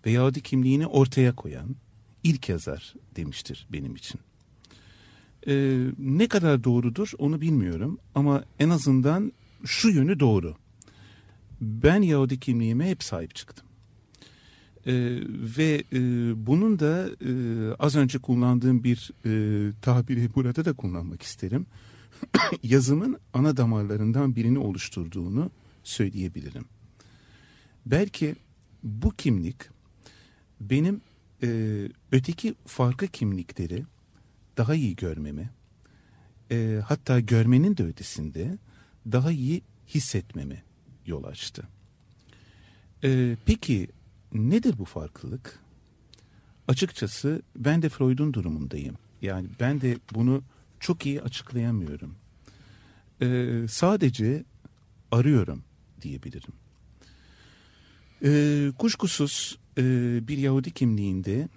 [0.06, 1.76] ve Yahudi kimliğini ortaya koyan
[2.24, 4.20] ilk yazar demiştir benim için.
[5.48, 9.34] Ee, ne kadar doğrudur onu bilmiyorum ama en azından
[9.66, 10.56] şu yönü doğru.
[11.62, 13.66] Ben Yahudi kimliğime hep sahip çıktım.
[14.86, 14.94] Ee,
[15.58, 16.00] ve e,
[16.48, 17.32] bunun da e,
[17.80, 21.66] az önce kullandığım bir e, tabiri burada da kullanmak isterim.
[22.64, 25.52] Yazımın ana damarlarından birini oluşturduğunu
[25.84, 26.66] söyleyebilirim.
[27.86, 28.36] Belki
[28.84, 29.56] bu kimlik
[30.62, 31.02] benim
[31.44, 31.48] e,
[32.12, 33.84] öteki farklı kimlikleri
[34.58, 35.50] daha iyi görmemi,
[36.52, 38.58] e, hatta görmenin de ötesinde
[39.12, 40.64] daha iyi hissetmemi
[41.06, 41.68] yol açtı.
[43.04, 43.88] E, peki
[44.34, 45.60] nedir bu farklılık?
[46.68, 48.96] Açıkçası ben de Freud'un durumundayım.
[49.22, 50.44] Yani ben de bunu
[50.80, 52.16] çok iyi açıklayamıyorum.
[53.22, 54.44] E, sadece
[55.12, 55.64] arıyorum
[56.02, 56.54] diyebilirim.
[58.24, 59.84] E, kuşkusuz e,
[60.28, 61.50] bir Yahudi kimliğinde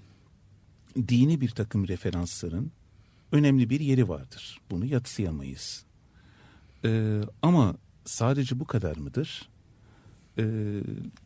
[1.09, 2.73] dini bir takım referansların
[3.33, 4.61] önemli bir yeri vardır.
[4.71, 5.85] Bunu yatsıyamayız.
[6.85, 9.49] E, ama sadece bu kadar mıdır?
[10.39, 10.45] E,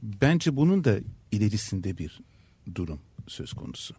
[0.02, 0.98] bence bunun da
[1.32, 2.20] ilerisinde bir
[2.74, 3.94] durum söz konusu.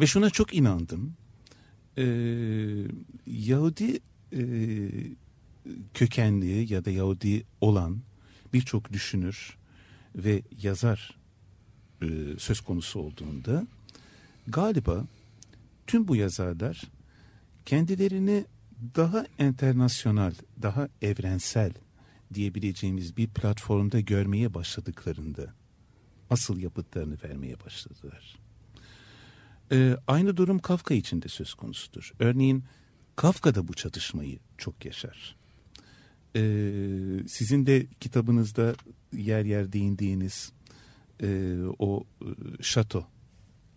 [0.00, 1.16] Ve şuna çok inandım.
[1.98, 2.04] E,
[3.26, 4.00] Yahudi
[4.32, 4.42] e,
[5.94, 8.02] kökenli ya da Yahudi olan
[8.52, 9.56] birçok düşünür
[10.16, 11.16] ve yazar
[12.02, 12.06] e,
[12.38, 13.66] söz konusu olduğunda
[14.48, 15.04] galiba
[15.86, 16.82] tüm bu yazarlar
[17.64, 18.44] kendilerini
[18.96, 20.32] daha internasyonal,
[20.62, 21.72] daha evrensel
[22.34, 25.54] diyebileceğimiz bir platformda görmeye başladıklarında
[26.30, 28.36] asıl yapıtlarını vermeye başladılar.
[29.72, 32.12] Ee, aynı durum Kafka için de söz konusudur.
[32.18, 32.64] Örneğin
[33.16, 35.36] Kafka da bu çatışmayı çok yaşar.
[36.36, 36.40] Ee,
[37.28, 38.74] sizin de kitabınızda
[39.12, 40.52] yer yer değindiğiniz
[41.22, 42.26] e, o e,
[42.62, 43.06] şato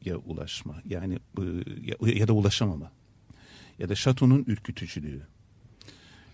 [0.06, 1.44] ya ulaşma yani e,
[1.82, 2.92] ya, ya da ulaşamama
[3.80, 5.22] ya da şatonun ürkütücülüğü.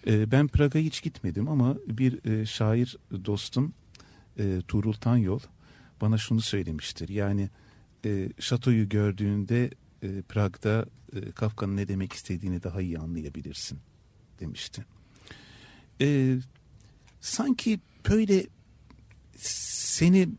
[0.08, 3.74] E, ben Prag'a hiç gitmedim ama bir e, şair dostum
[4.40, 5.40] e, Tuğrul Tanyol
[6.02, 7.10] bana şunu söylemiştir.
[7.10, 7.50] Yani
[8.06, 9.70] e, şatoyu gördüğünde
[10.04, 13.80] e, Prag'da e, Kafka'nın ne demek istediğini daha iyi anlayabilirsin
[14.40, 14.86] demişti.
[16.02, 16.38] E,
[17.22, 18.46] sanki böyle
[19.38, 20.30] seni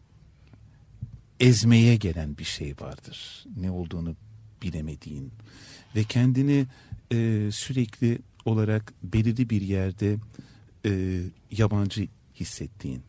[1.40, 3.44] ezmeye gelen bir şey vardır.
[3.56, 4.16] Ne olduğunu
[4.62, 5.32] bilemediğin
[5.96, 6.66] ve kendini
[7.12, 10.16] e, sürekli olarak belirli bir yerde
[10.86, 11.20] e,
[11.50, 13.02] yabancı hissettiğin.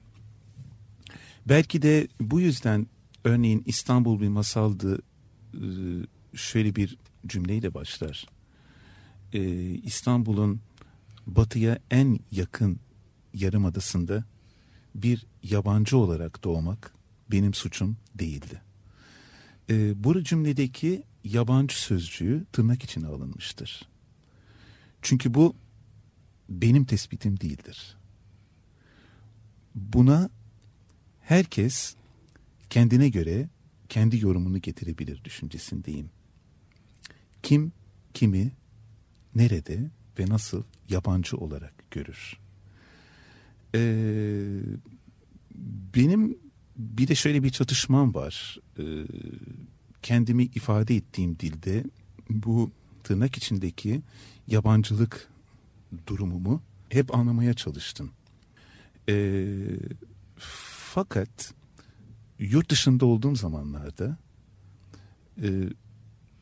[1.46, 2.88] Belki de bu yüzden
[3.24, 5.02] örneğin İstanbul bir masaldı
[5.54, 5.64] e,
[6.34, 8.26] şöyle bir cümleyle başlar.
[9.34, 9.42] E,
[9.74, 10.62] İstanbul'un
[11.28, 12.80] batıya en yakın
[13.34, 14.24] yarımadasında
[14.96, 16.97] bir yabancı olarak doğmak
[17.32, 18.62] benim suçum değildi.
[19.70, 23.88] E, bu cümledeki yabancı sözcüğü tırnak içine alınmıştır.
[25.02, 25.56] Çünkü bu
[26.50, 27.98] benim tespitim değildir.
[29.76, 30.30] Buna
[31.22, 31.96] herkes
[32.70, 33.50] kendine göre
[33.90, 36.10] kendi yorumunu getirebilir düşüncesindeyim.
[37.44, 37.72] Kim
[38.14, 38.52] kimi
[39.36, 42.38] nerede ve nasıl yabancı olarak görür?
[43.76, 44.60] Ee,
[45.96, 46.38] benim
[46.78, 48.58] bir de şöyle bir çatışmam var.
[48.80, 48.84] Ee,
[50.02, 51.84] kendimi ifade ettiğim dilde
[52.30, 52.72] bu
[53.04, 54.02] tırnak içindeki
[54.48, 55.30] yabancılık
[56.08, 58.12] durumumu hep anlamaya çalıştım.
[59.10, 59.58] Ee,
[60.94, 61.54] fakat
[62.40, 64.18] yurt dışında olduğum zamanlarda
[65.42, 65.70] e,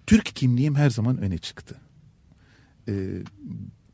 [0.07, 1.75] Türk kimliğim her zaman öne çıktı.
[2.87, 3.23] E,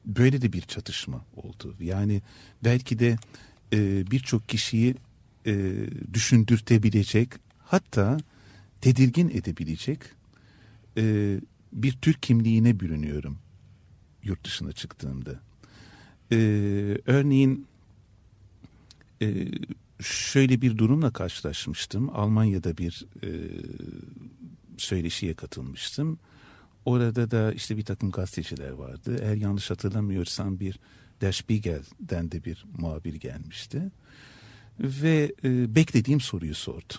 [0.06, 1.76] böyle de bir çatışma oldu.
[1.80, 2.22] Yani
[2.64, 3.18] belki de
[3.74, 4.96] e, birçok kişiyi
[5.46, 8.18] e, düşündürtebilecek hatta
[8.82, 10.00] tedirgin edebilecek
[10.98, 11.36] e,
[11.74, 13.38] bir Türk kimliğine bürünüyorum
[14.24, 15.40] yurt dışına çıktığımda.
[16.32, 16.38] E,
[17.06, 17.68] örneğin
[19.22, 19.48] e,
[20.00, 22.10] şöyle bir durumla karşılaşmıştım.
[22.10, 23.30] Almanya'da bir e,
[24.78, 26.20] söyleşiye katılmıştım.
[26.86, 29.20] Orada da işte bir takım gazeteciler vardı.
[29.22, 30.80] Eğer yanlış hatırlamıyorsam bir
[31.22, 33.92] Der Spiegel'den de bir muhabir gelmişti.
[34.80, 36.94] Ve e, beklediğim soruyu sordu.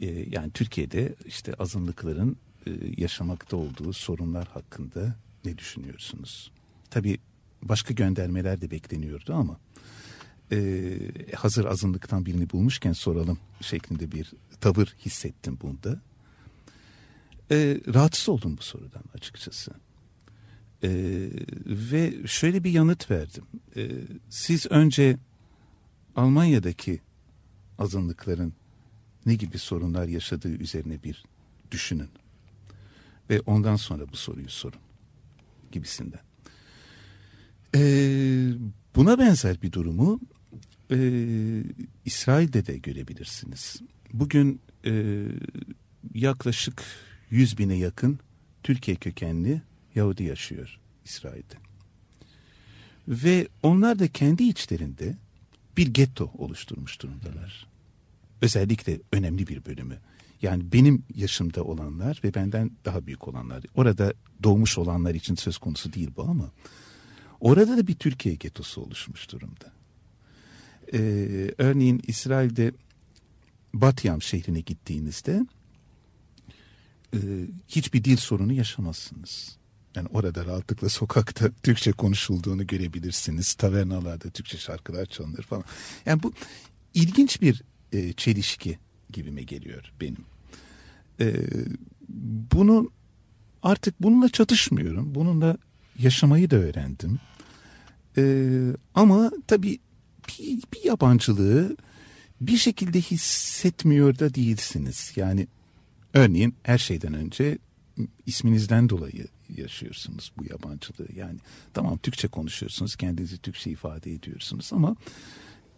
[0.00, 2.36] E, yani Türkiye'de işte azınlıkların
[2.66, 6.52] e, yaşamakta olduğu sorunlar hakkında ne düşünüyorsunuz?
[6.90, 7.18] Tabii
[7.62, 9.58] başka göndermeler de bekleniyordu ama
[10.52, 10.98] e,
[11.34, 16.00] hazır azınlıktan birini bulmuşken soralım şeklinde bir tavır hissettim bunda.
[17.50, 19.72] E, rahatsız oldum bu sorudan açıkçası.
[20.82, 20.90] E,
[21.66, 23.44] ve şöyle bir yanıt verdim.
[23.76, 23.90] E,
[24.30, 25.16] siz önce
[26.16, 27.00] Almanya'daki
[27.78, 28.52] azınlıkların
[29.26, 31.24] ne gibi sorunlar yaşadığı üzerine bir
[31.70, 32.10] düşünün.
[33.30, 34.80] Ve ondan sonra bu soruyu sorun
[35.72, 36.20] gibisinden.
[37.74, 38.52] Ee,
[38.96, 40.20] buna benzer bir durumu
[40.90, 40.98] e,
[42.04, 43.80] İsrail'de de görebilirsiniz.
[44.12, 45.24] Bugün e,
[46.14, 46.82] yaklaşık
[47.30, 48.18] 100 bine yakın
[48.62, 49.62] Türkiye kökenli
[49.94, 51.54] Yahudi yaşıyor İsrail'de.
[53.08, 55.16] Ve onlar da kendi içlerinde
[55.76, 57.66] bir getto oluşturmuş durumdalar.
[58.42, 59.98] Özellikle önemli bir bölümü.
[60.42, 63.64] Yani benim yaşımda olanlar ve benden daha büyük olanlar.
[63.74, 64.12] Orada
[64.42, 66.50] doğmuş olanlar için söz konusu değil bu ama
[67.40, 69.72] orada da bir Türkiye getosu oluşmuş durumda.
[70.92, 72.72] Ee, örneğin İsrail'de
[73.74, 75.46] Batyam şehrine gittiğinizde
[77.14, 77.18] e,
[77.68, 79.56] hiçbir dil sorunu yaşamazsınız.
[79.96, 83.54] Yani orada rahatlıkla sokakta Türkçe konuşulduğunu görebilirsiniz.
[83.54, 85.64] Tavernalarda Türkçe şarkılar çalınır falan.
[86.06, 86.32] Yani bu
[86.94, 88.78] ilginç bir e, çelişki
[89.12, 90.24] gibime geliyor benim.
[91.20, 91.34] E,
[92.52, 92.90] bunu
[93.62, 95.14] artık bununla çatışmıyorum.
[95.14, 95.56] Bununla
[95.98, 97.18] yaşamayı da öğrendim.
[98.18, 98.22] E,
[98.94, 99.78] ama tabii
[100.28, 101.76] bir, bir yabancılığı
[102.40, 105.12] bir şekilde hissetmiyor da değilsiniz.
[105.16, 105.46] Yani
[106.14, 107.58] örneğin her şeyden önce
[108.26, 109.26] isminizden dolayı
[109.56, 111.08] yaşıyorsunuz bu yabancılığı.
[111.14, 111.38] Yani
[111.74, 114.96] tamam Türkçe konuşuyorsunuz, kendinizi Türkçe ifade ediyorsunuz ama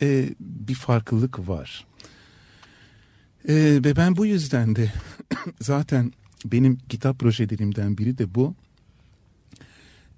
[0.03, 1.87] e, bir farklılık var.
[3.49, 3.55] E,
[3.85, 4.93] ve ben bu yüzden de
[5.61, 6.13] zaten
[6.45, 8.55] benim kitap projelerimden biri de bu.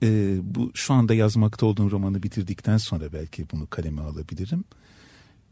[0.03, 4.65] E, bu şu anda yazmakta olduğum romanı bitirdikten sonra belki bunu kaleme alabilirim.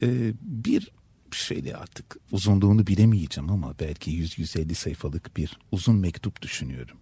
[0.02, 0.90] E, bir
[1.30, 6.96] şeyle artık uzunluğunu bilemeyeceğim ama belki 100-150 sayfalık bir uzun mektup düşünüyorum.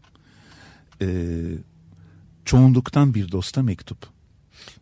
[1.02, 1.08] E,
[2.44, 3.98] çoğunluktan bir dosta mektup.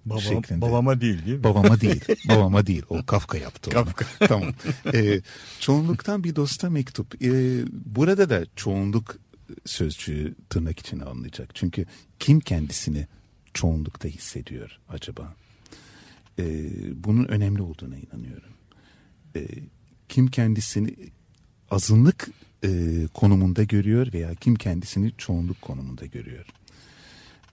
[0.07, 0.61] Baba, şeklinde.
[0.61, 1.45] babama değil değil mi?
[1.45, 2.05] Babama değil.
[2.29, 2.83] babama değil.
[2.89, 3.85] O Kafka yaptı onu.
[3.85, 4.05] Kafka.
[4.27, 4.53] tamam.
[4.95, 5.21] Ee,
[5.61, 7.23] çoğunluktan bir dosta mektup.
[7.25, 9.17] Ee, burada da çoğunluk
[9.65, 11.55] sözcüğü tırnak içine alınacak.
[11.55, 11.87] Çünkü
[12.19, 13.07] kim kendisini
[13.55, 15.35] çoğunlukta hissediyor acaba?
[16.39, 16.71] Ee,
[17.05, 18.51] bunun önemli olduğuna inanıyorum.
[19.37, 19.47] Ee,
[20.09, 20.97] kim kendisini
[21.71, 22.29] azınlık
[22.65, 22.69] e,
[23.15, 26.47] konumunda görüyor veya kim kendisini çoğunluk konumunda görüyor?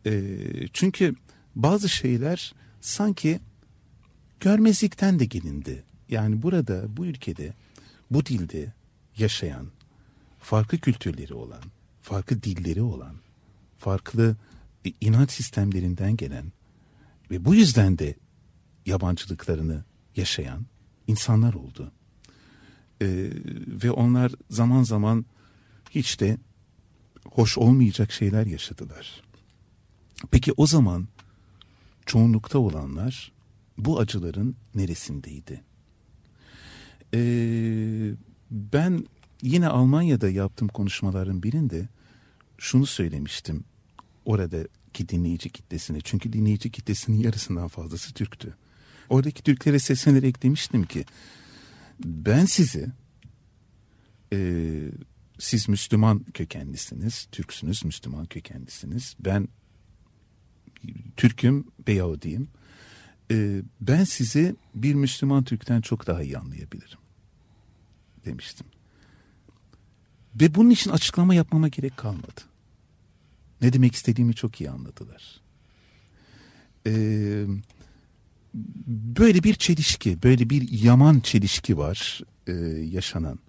[0.05, 1.15] Ee, çünkü
[1.55, 3.39] bazı şeyler sanki
[4.39, 5.83] görmezlikten de gelindi.
[6.09, 7.53] Yani burada bu ülkede
[8.11, 8.73] bu dilde
[9.17, 9.67] yaşayan,
[10.39, 11.63] farklı kültürleri olan,
[12.01, 13.15] farklı dilleri olan,
[13.77, 14.35] farklı
[15.01, 16.51] inanç sistemlerinden gelen
[17.31, 18.15] ve bu yüzden de
[18.85, 19.83] yabancılıklarını
[20.15, 20.65] yaşayan
[21.07, 21.91] insanlar oldu.
[23.01, 23.29] Ee,
[23.83, 25.25] ve onlar zaman zaman
[25.89, 26.37] hiç de
[27.25, 29.21] hoş olmayacak şeyler yaşadılar.
[30.31, 31.07] Peki o zaman
[32.05, 33.31] çoğunlukta olanlar
[33.77, 35.63] bu acıların neresindeydi?
[37.13, 38.11] Ee,
[38.51, 39.05] ben
[39.41, 41.87] yine Almanya'da yaptığım konuşmaların birinde
[42.57, 43.63] şunu söylemiştim
[44.25, 46.01] oradaki dinleyici kitlesine.
[46.01, 48.55] Çünkü dinleyici kitlesinin yarısından fazlası Türktü.
[49.09, 51.05] Oradaki Türklere seslenerek demiştim ki
[52.05, 52.87] ben sizi
[54.33, 54.39] e,
[55.39, 59.15] siz Müslüman kökenlisiniz, Türksünüz, Müslüman kökenlisiniz.
[59.19, 59.47] Ben
[61.17, 62.47] Türk'üm ve Yahudiyim.
[63.31, 66.97] E, ben sizi bir Müslüman Türk'ten çok daha iyi anlayabilirim
[68.25, 68.67] demiştim.
[70.35, 72.41] Ve bunun için açıklama yapmama gerek kalmadı.
[73.61, 75.41] Ne demek istediğimi çok iyi anladılar.
[76.87, 77.45] Ee,
[79.17, 82.51] böyle bir çelişki, böyle bir yaman çelişki var e,
[82.91, 83.39] yaşanan.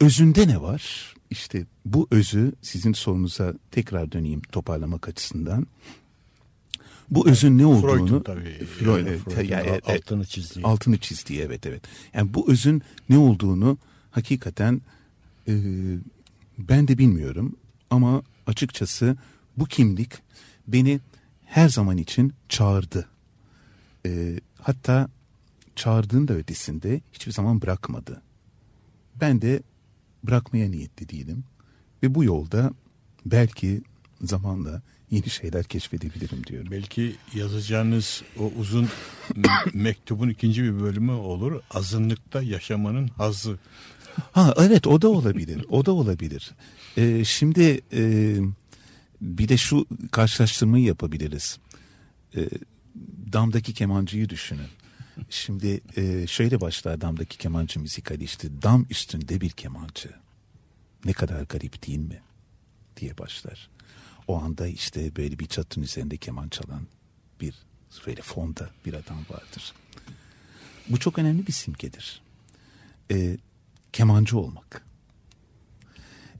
[0.00, 1.14] Özünde ne var?
[1.30, 5.66] İşte bu özü sizin sorunuza tekrar döneyim toparlamak açısından.
[7.10, 8.66] Bu özün ne olduğunu Freud'un tabii.
[8.80, 10.64] Freud- yani Freud'un yani, altını çizdiği.
[10.64, 11.82] altını çizdiği evet evet.
[12.14, 13.78] Yani bu özün ne olduğunu
[14.10, 14.80] hakikaten
[15.48, 15.54] e,
[16.58, 17.56] ben de bilmiyorum
[17.90, 19.16] ama açıkçası
[19.56, 20.12] bu kimlik
[20.68, 21.00] beni
[21.44, 23.08] her zaman için çağırdı.
[24.06, 25.08] E, hatta
[25.76, 28.22] çağırdığın da ötesinde hiçbir zaman bırakmadı.
[29.20, 29.62] Ben de
[30.24, 31.44] bırakmaya niyetli değilim
[32.02, 32.72] ve bu yolda
[33.26, 33.82] belki
[34.22, 36.68] zamanla yeni şeyler keşfedebilirim diyorum.
[36.70, 38.88] Belki yazacağınız o uzun
[39.74, 41.60] mektubun ikinci bir bölümü olur.
[41.70, 43.58] Azınlıkta yaşamanın hazzı.
[44.32, 45.64] Ha evet o da olabilir.
[45.68, 46.50] O da olabilir.
[46.96, 48.36] Ee, şimdi e,
[49.20, 51.58] bir de şu karşılaştırmayı yapabiliriz.
[52.36, 52.48] Ee,
[53.32, 54.68] damdaki kemancıyı düşünün.
[55.30, 60.10] Şimdi e, şöyle başlar damdaki kemancı müzikali işte dam üstünde bir kemancı.
[61.04, 62.22] Ne kadar garip değil mi?
[63.00, 63.70] diye başlar.
[64.28, 66.86] O anda işte böyle bir çatının üzerinde keman çalan
[67.40, 67.54] bir
[68.06, 69.72] böyle fonda bir adam vardır.
[70.88, 72.22] Bu çok önemli bir simgedir.
[73.10, 73.36] Ee,
[73.92, 74.86] kemancı olmak.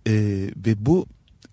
[0.07, 0.13] Ee,
[0.57, 1.07] ve bu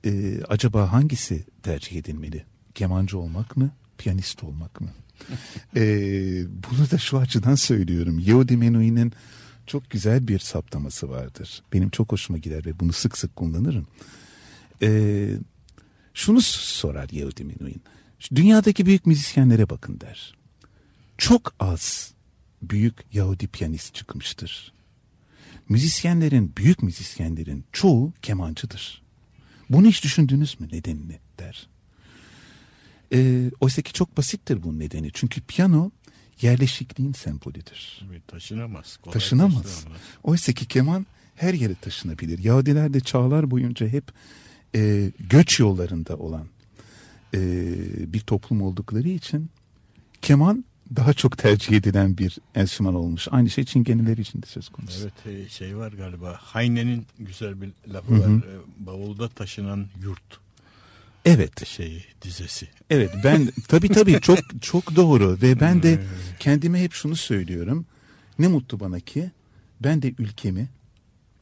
[0.05, 2.45] e, acaba hangisi tercih edilmeli?
[2.75, 4.89] Kemancı olmak mı, piyanist olmak mı?
[5.75, 5.81] Ee,
[6.47, 8.19] bunu da şu açıdan söylüyorum.
[8.19, 9.13] Yehudi Menuhin'in
[9.67, 11.63] çok güzel bir saptaması vardır.
[11.73, 13.87] Benim çok hoşuma gider ve bunu sık sık kullanırım.
[14.81, 15.29] Ee,
[16.13, 17.81] şunu sorar Yehudi Menuhin.
[18.35, 20.33] Dünyadaki büyük müzisyenlere bakın der.
[21.17, 22.13] Çok az
[22.61, 24.77] büyük Yahudi piyanist çıkmıştır
[25.69, 29.01] müzisyenlerin, büyük müzisyenlerin çoğu kemancıdır.
[29.69, 31.67] Bunu hiç düşündünüz mü nedenini der.
[33.13, 35.09] E, Oysa ki çok basittir bunun nedeni.
[35.13, 35.91] Çünkü piyano
[36.41, 37.97] yerleşikliğin sembolüdür.
[37.99, 38.97] Tabii Taşınamaz.
[38.97, 39.85] kolay Taşınamaz.
[40.23, 41.05] Oysa ki keman
[41.35, 42.43] her yere taşınabilir.
[42.43, 44.03] Yahudiler de çağlar boyunca hep
[44.75, 46.47] e, göç yollarında olan
[47.33, 47.39] e,
[48.13, 49.49] bir toplum oldukları için
[50.21, 53.27] keman daha çok tercih edilen bir enstrüman olmuş.
[53.31, 54.99] Aynı şey Çingeneler için de söz konusu.
[55.25, 56.37] Evet e, şey var galiba.
[56.41, 58.37] Hayne'nin güzel bir lafı var.
[58.37, 60.39] E, Bavulda taşınan yurt
[61.27, 61.67] Evet.
[61.67, 62.67] şeyi dizesi.
[62.89, 65.99] Evet ben tabii tabii çok çok doğru ve ben de
[66.39, 67.85] kendime hep şunu söylüyorum.
[68.39, 69.31] Ne mutlu bana ki
[69.81, 70.67] ben de ülkemi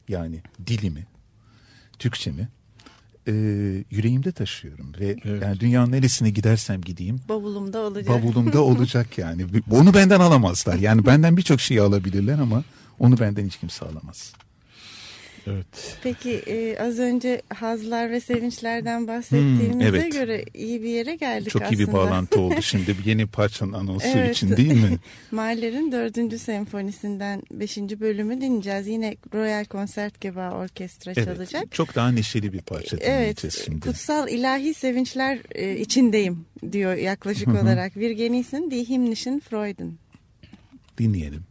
[0.08, 1.06] yani dilimi,
[1.98, 2.48] Türkçemi
[3.28, 3.32] e,
[3.90, 5.42] yüreğimde taşıyorum ve Evet.
[5.42, 8.08] yani dünyanın neresine gidersem gideyim Bavulumda olacak.
[8.08, 9.46] bavulumda olacak yani.
[9.70, 10.74] Onu benden alamazlar.
[10.78, 12.64] Yani benden birçok şeyi alabilirler ama
[12.98, 14.32] onu benden hiç kimse alamaz.
[15.46, 15.98] Evet.
[16.02, 20.12] Peki e, az önce hazlar ve sevinçlerden bahsettiğimize Hmm, evet.
[20.12, 21.82] göre iyi bir yere geldik Çok aslında.
[21.82, 24.36] iyi bir bağlantı oldu şimdi yeni parçanın anonsu Evet.
[24.36, 24.98] için değil mi?
[25.30, 28.86] Mahler'in dördüncü senfonisinden beşinci bölümü dinleyeceğiz.
[28.86, 31.62] Yine Royal Concertgebouw Orkestra çalacak.
[31.64, 33.80] Evet, çok daha neşeli bir parça dinleyeceğiz Evet, şimdi.
[33.80, 37.92] kutsal ilahi sevinçler e, içindeyim diyor yaklaşık olarak.
[37.92, 39.92] Wir genießen die himmlischen Freuden.
[40.98, 41.42] Dinleyelim.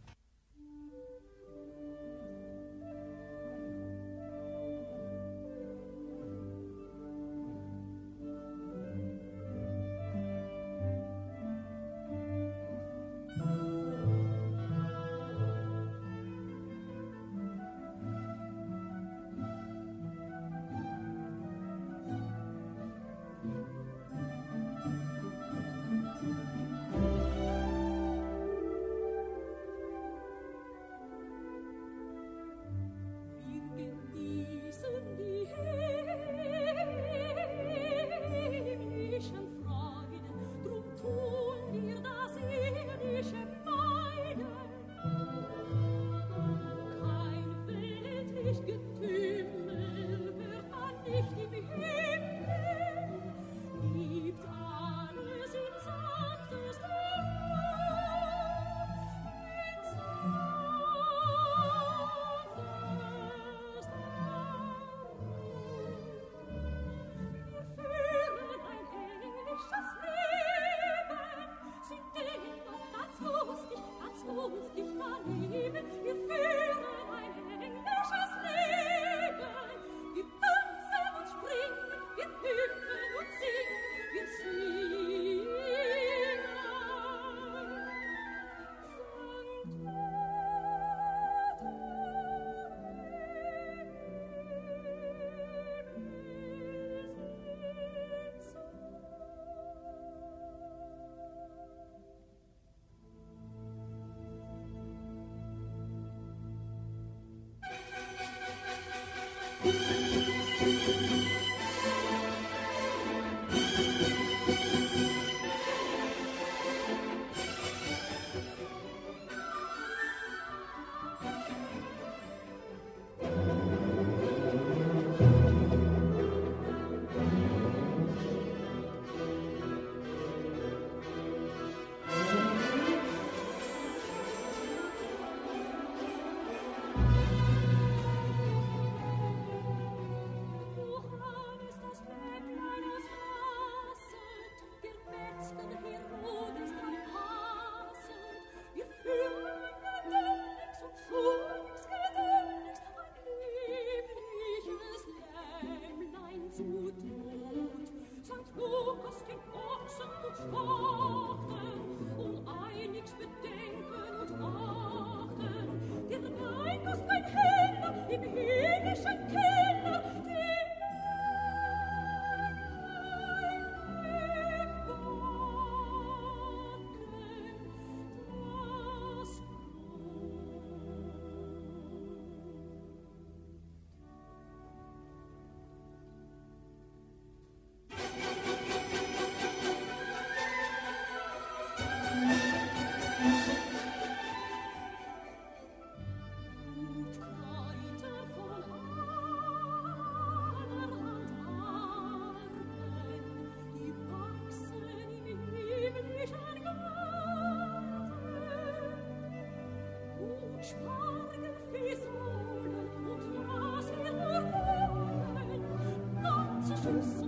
[216.86, 217.25] Jesus.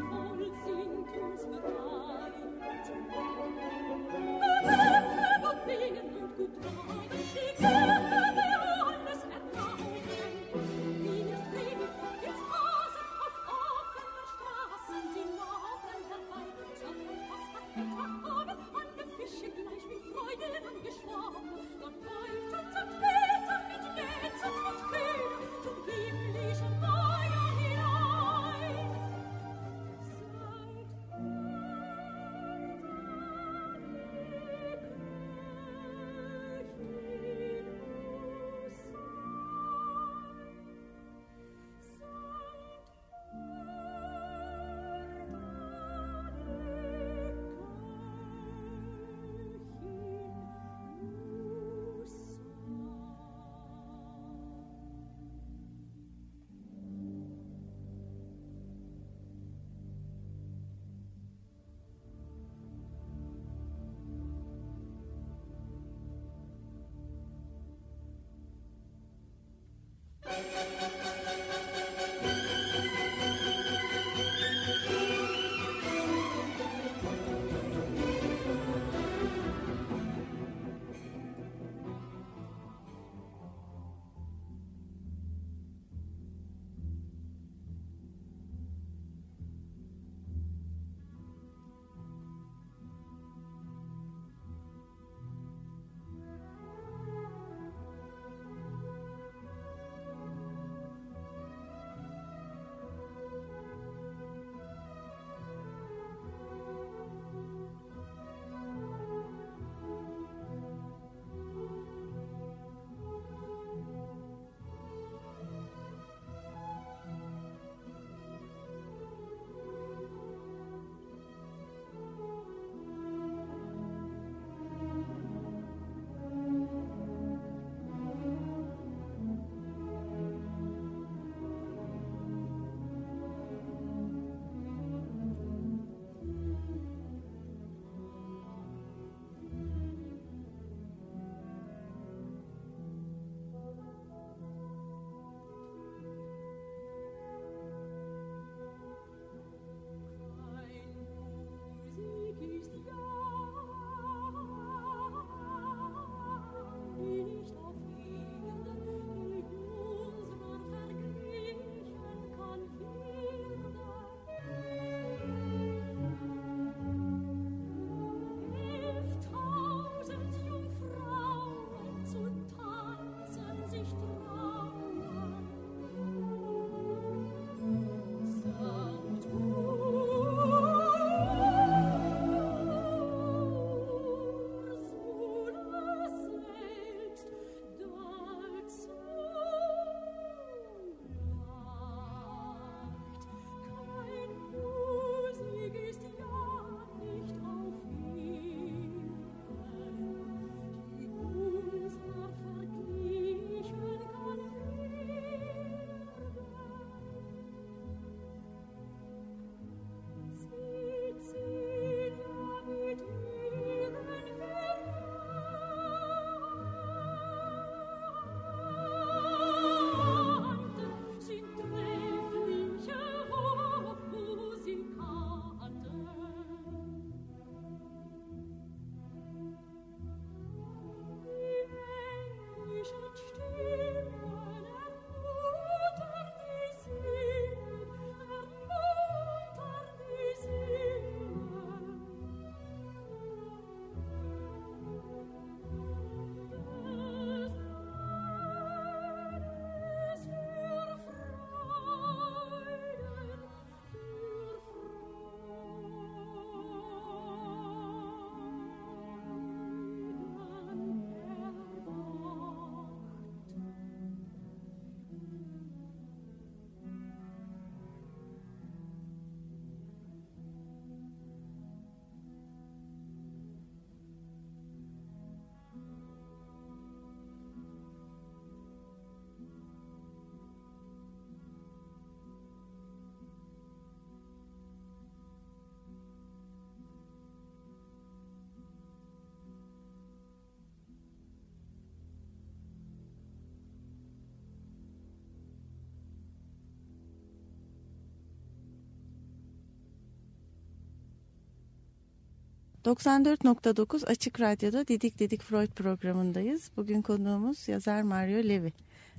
[302.88, 306.70] 94.9 Açık Radyo'da Didik Didik Freud programındayız.
[306.76, 308.72] Bugün konuğumuz yazar Mario Levi.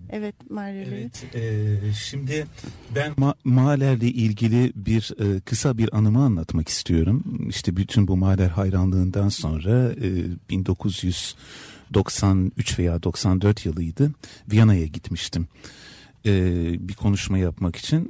[0.09, 0.83] Evet Mario.
[0.87, 2.47] Evet, e, şimdi
[2.95, 7.23] ben ma Mahler'le ilgili bir e, kısa bir anımı anlatmak istiyorum.
[7.49, 14.11] İşte bütün bu Mahler hayranlığından sonra e, 1993 veya 94 yılıydı.
[14.51, 15.47] Viyana'ya gitmiştim.
[16.25, 16.31] E,
[16.87, 18.05] bir konuşma yapmak için.
[18.05, 18.09] E,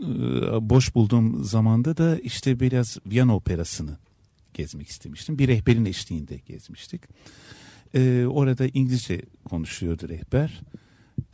[0.69, 3.97] boş bulduğum zamanda da işte biraz Viyana operasını
[4.53, 5.39] gezmek istemiştim.
[5.39, 7.01] Bir rehberin eşliğinde gezmiştik.
[7.93, 10.61] E, orada İngilizce konuşuyordu rehber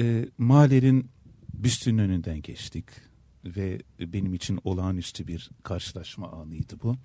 [0.02, 1.10] e, Mahler'in
[1.54, 2.86] büstünün önünden geçtik
[3.46, 6.96] ve benim için olağanüstü bir karşılaşma anıydı bu.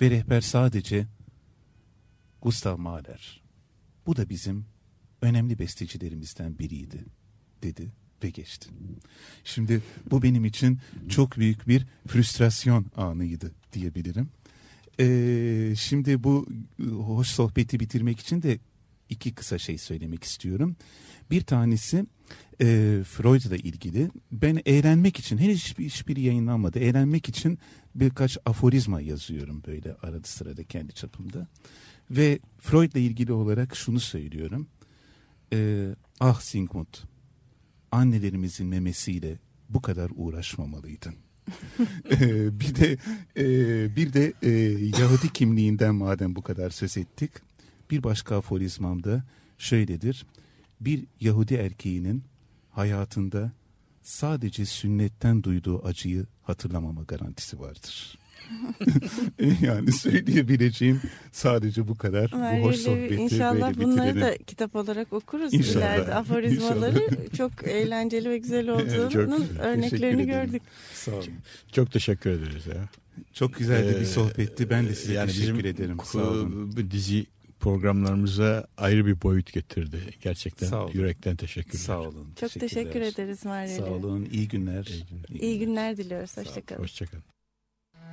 [0.00, 1.06] Ve rehber sadece
[2.42, 3.42] Gustav Mahler,
[4.06, 4.66] bu da bizim
[5.22, 7.04] önemli bestecilerimizden biriydi
[7.62, 7.92] dedi
[8.24, 8.68] ve geçti.
[9.44, 10.78] Şimdi bu benim için
[11.08, 14.28] çok büyük bir frustrasyon anıydı diyebilirim.
[15.00, 16.46] Ee, şimdi bu
[16.90, 18.58] hoş sohbeti bitirmek için de
[19.08, 20.76] iki kısa şey söylemek istiyorum.
[21.30, 22.06] Bir tanesi
[22.60, 22.66] e,
[23.04, 24.10] Freud'la ilgili.
[24.32, 26.78] Ben eğlenmek için, henüz hiçbir, hiçbiri yayınlanmadı.
[26.78, 27.58] Eğlenmek için
[27.94, 31.48] birkaç aforizma yazıyorum böyle arada sırada kendi çapımda.
[32.10, 34.68] Ve Freud'la ilgili olarak şunu söylüyorum.
[35.52, 35.88] E,
[36.20, 36.94] ah Sigmund,
[37.92, 39.38] annelerimizin memesiyle
[39.68, 41.14] bu kadar uğraşmamalıydın.
[42.50, 42.96] bir de
[43.36, 44.50] e, bir de e,
[45.00, 47.32] Yahudi kimliğinden madem bu kadar söz ettik.
[47.90, 49.24] Bir başka aforizmam da
[49.58, 50.26] şöyledir.
[50.80, 52.24] Bir Yahudi erkeğinin
[52.70, 53.52] hayatında
[54.02, 58.18] sadece sünnetten duyduğu acıyı hatırlamama garantisi vardır.
[59.62, 61.00] yani söyleyebileceğim
[61.32, 62.32] sadece bu kadar.
[62.32, 64.20] Mario bu hoş sohbeti İnşallah böyle bunları bitirelim.
[64.40, 65.76] da kitap olarak okuruz İnşallah.
[65.96, 66.14] ileride.
[66.14, 67.36] Aforizmaları İnşallah.
[67.36, 69.28] çok eğlenceli ve güzel olduğunun çok
[69.60, 70.62] örneklerini gördük.
[70.94, 71.24] Sağ olun.
[71.72, 72.88] Çok teşekkür ederiz ya.
[73.32, 74.70] Çok güzel de bir Ee, sohbetti.
[74.70, 75.96] Ben de size yani teşekkür bizim ederim.
[76.04, 76.76] Sağ olun.
[76.76, 77.26] Bu dizi
[77.60, 79.98] programlarımıza ayrı bir boyut getirdi.
[80.22, 80.92] Gerçekten Sağ olun.
[80.94, 81.78] yürekten teşekkürler.
[81.84, 82.26] Sağ olun.
[82.40, 84.28] Çok teşekkür ederiz Mario Sağ olun.
[84.32, 84.88] İyi günler.
[85.40, 86.36] İyi günler diliyoruz.
[86.36, 86.82] Hoşçakalın.
[86.82, 87.35] Hoşçakalın.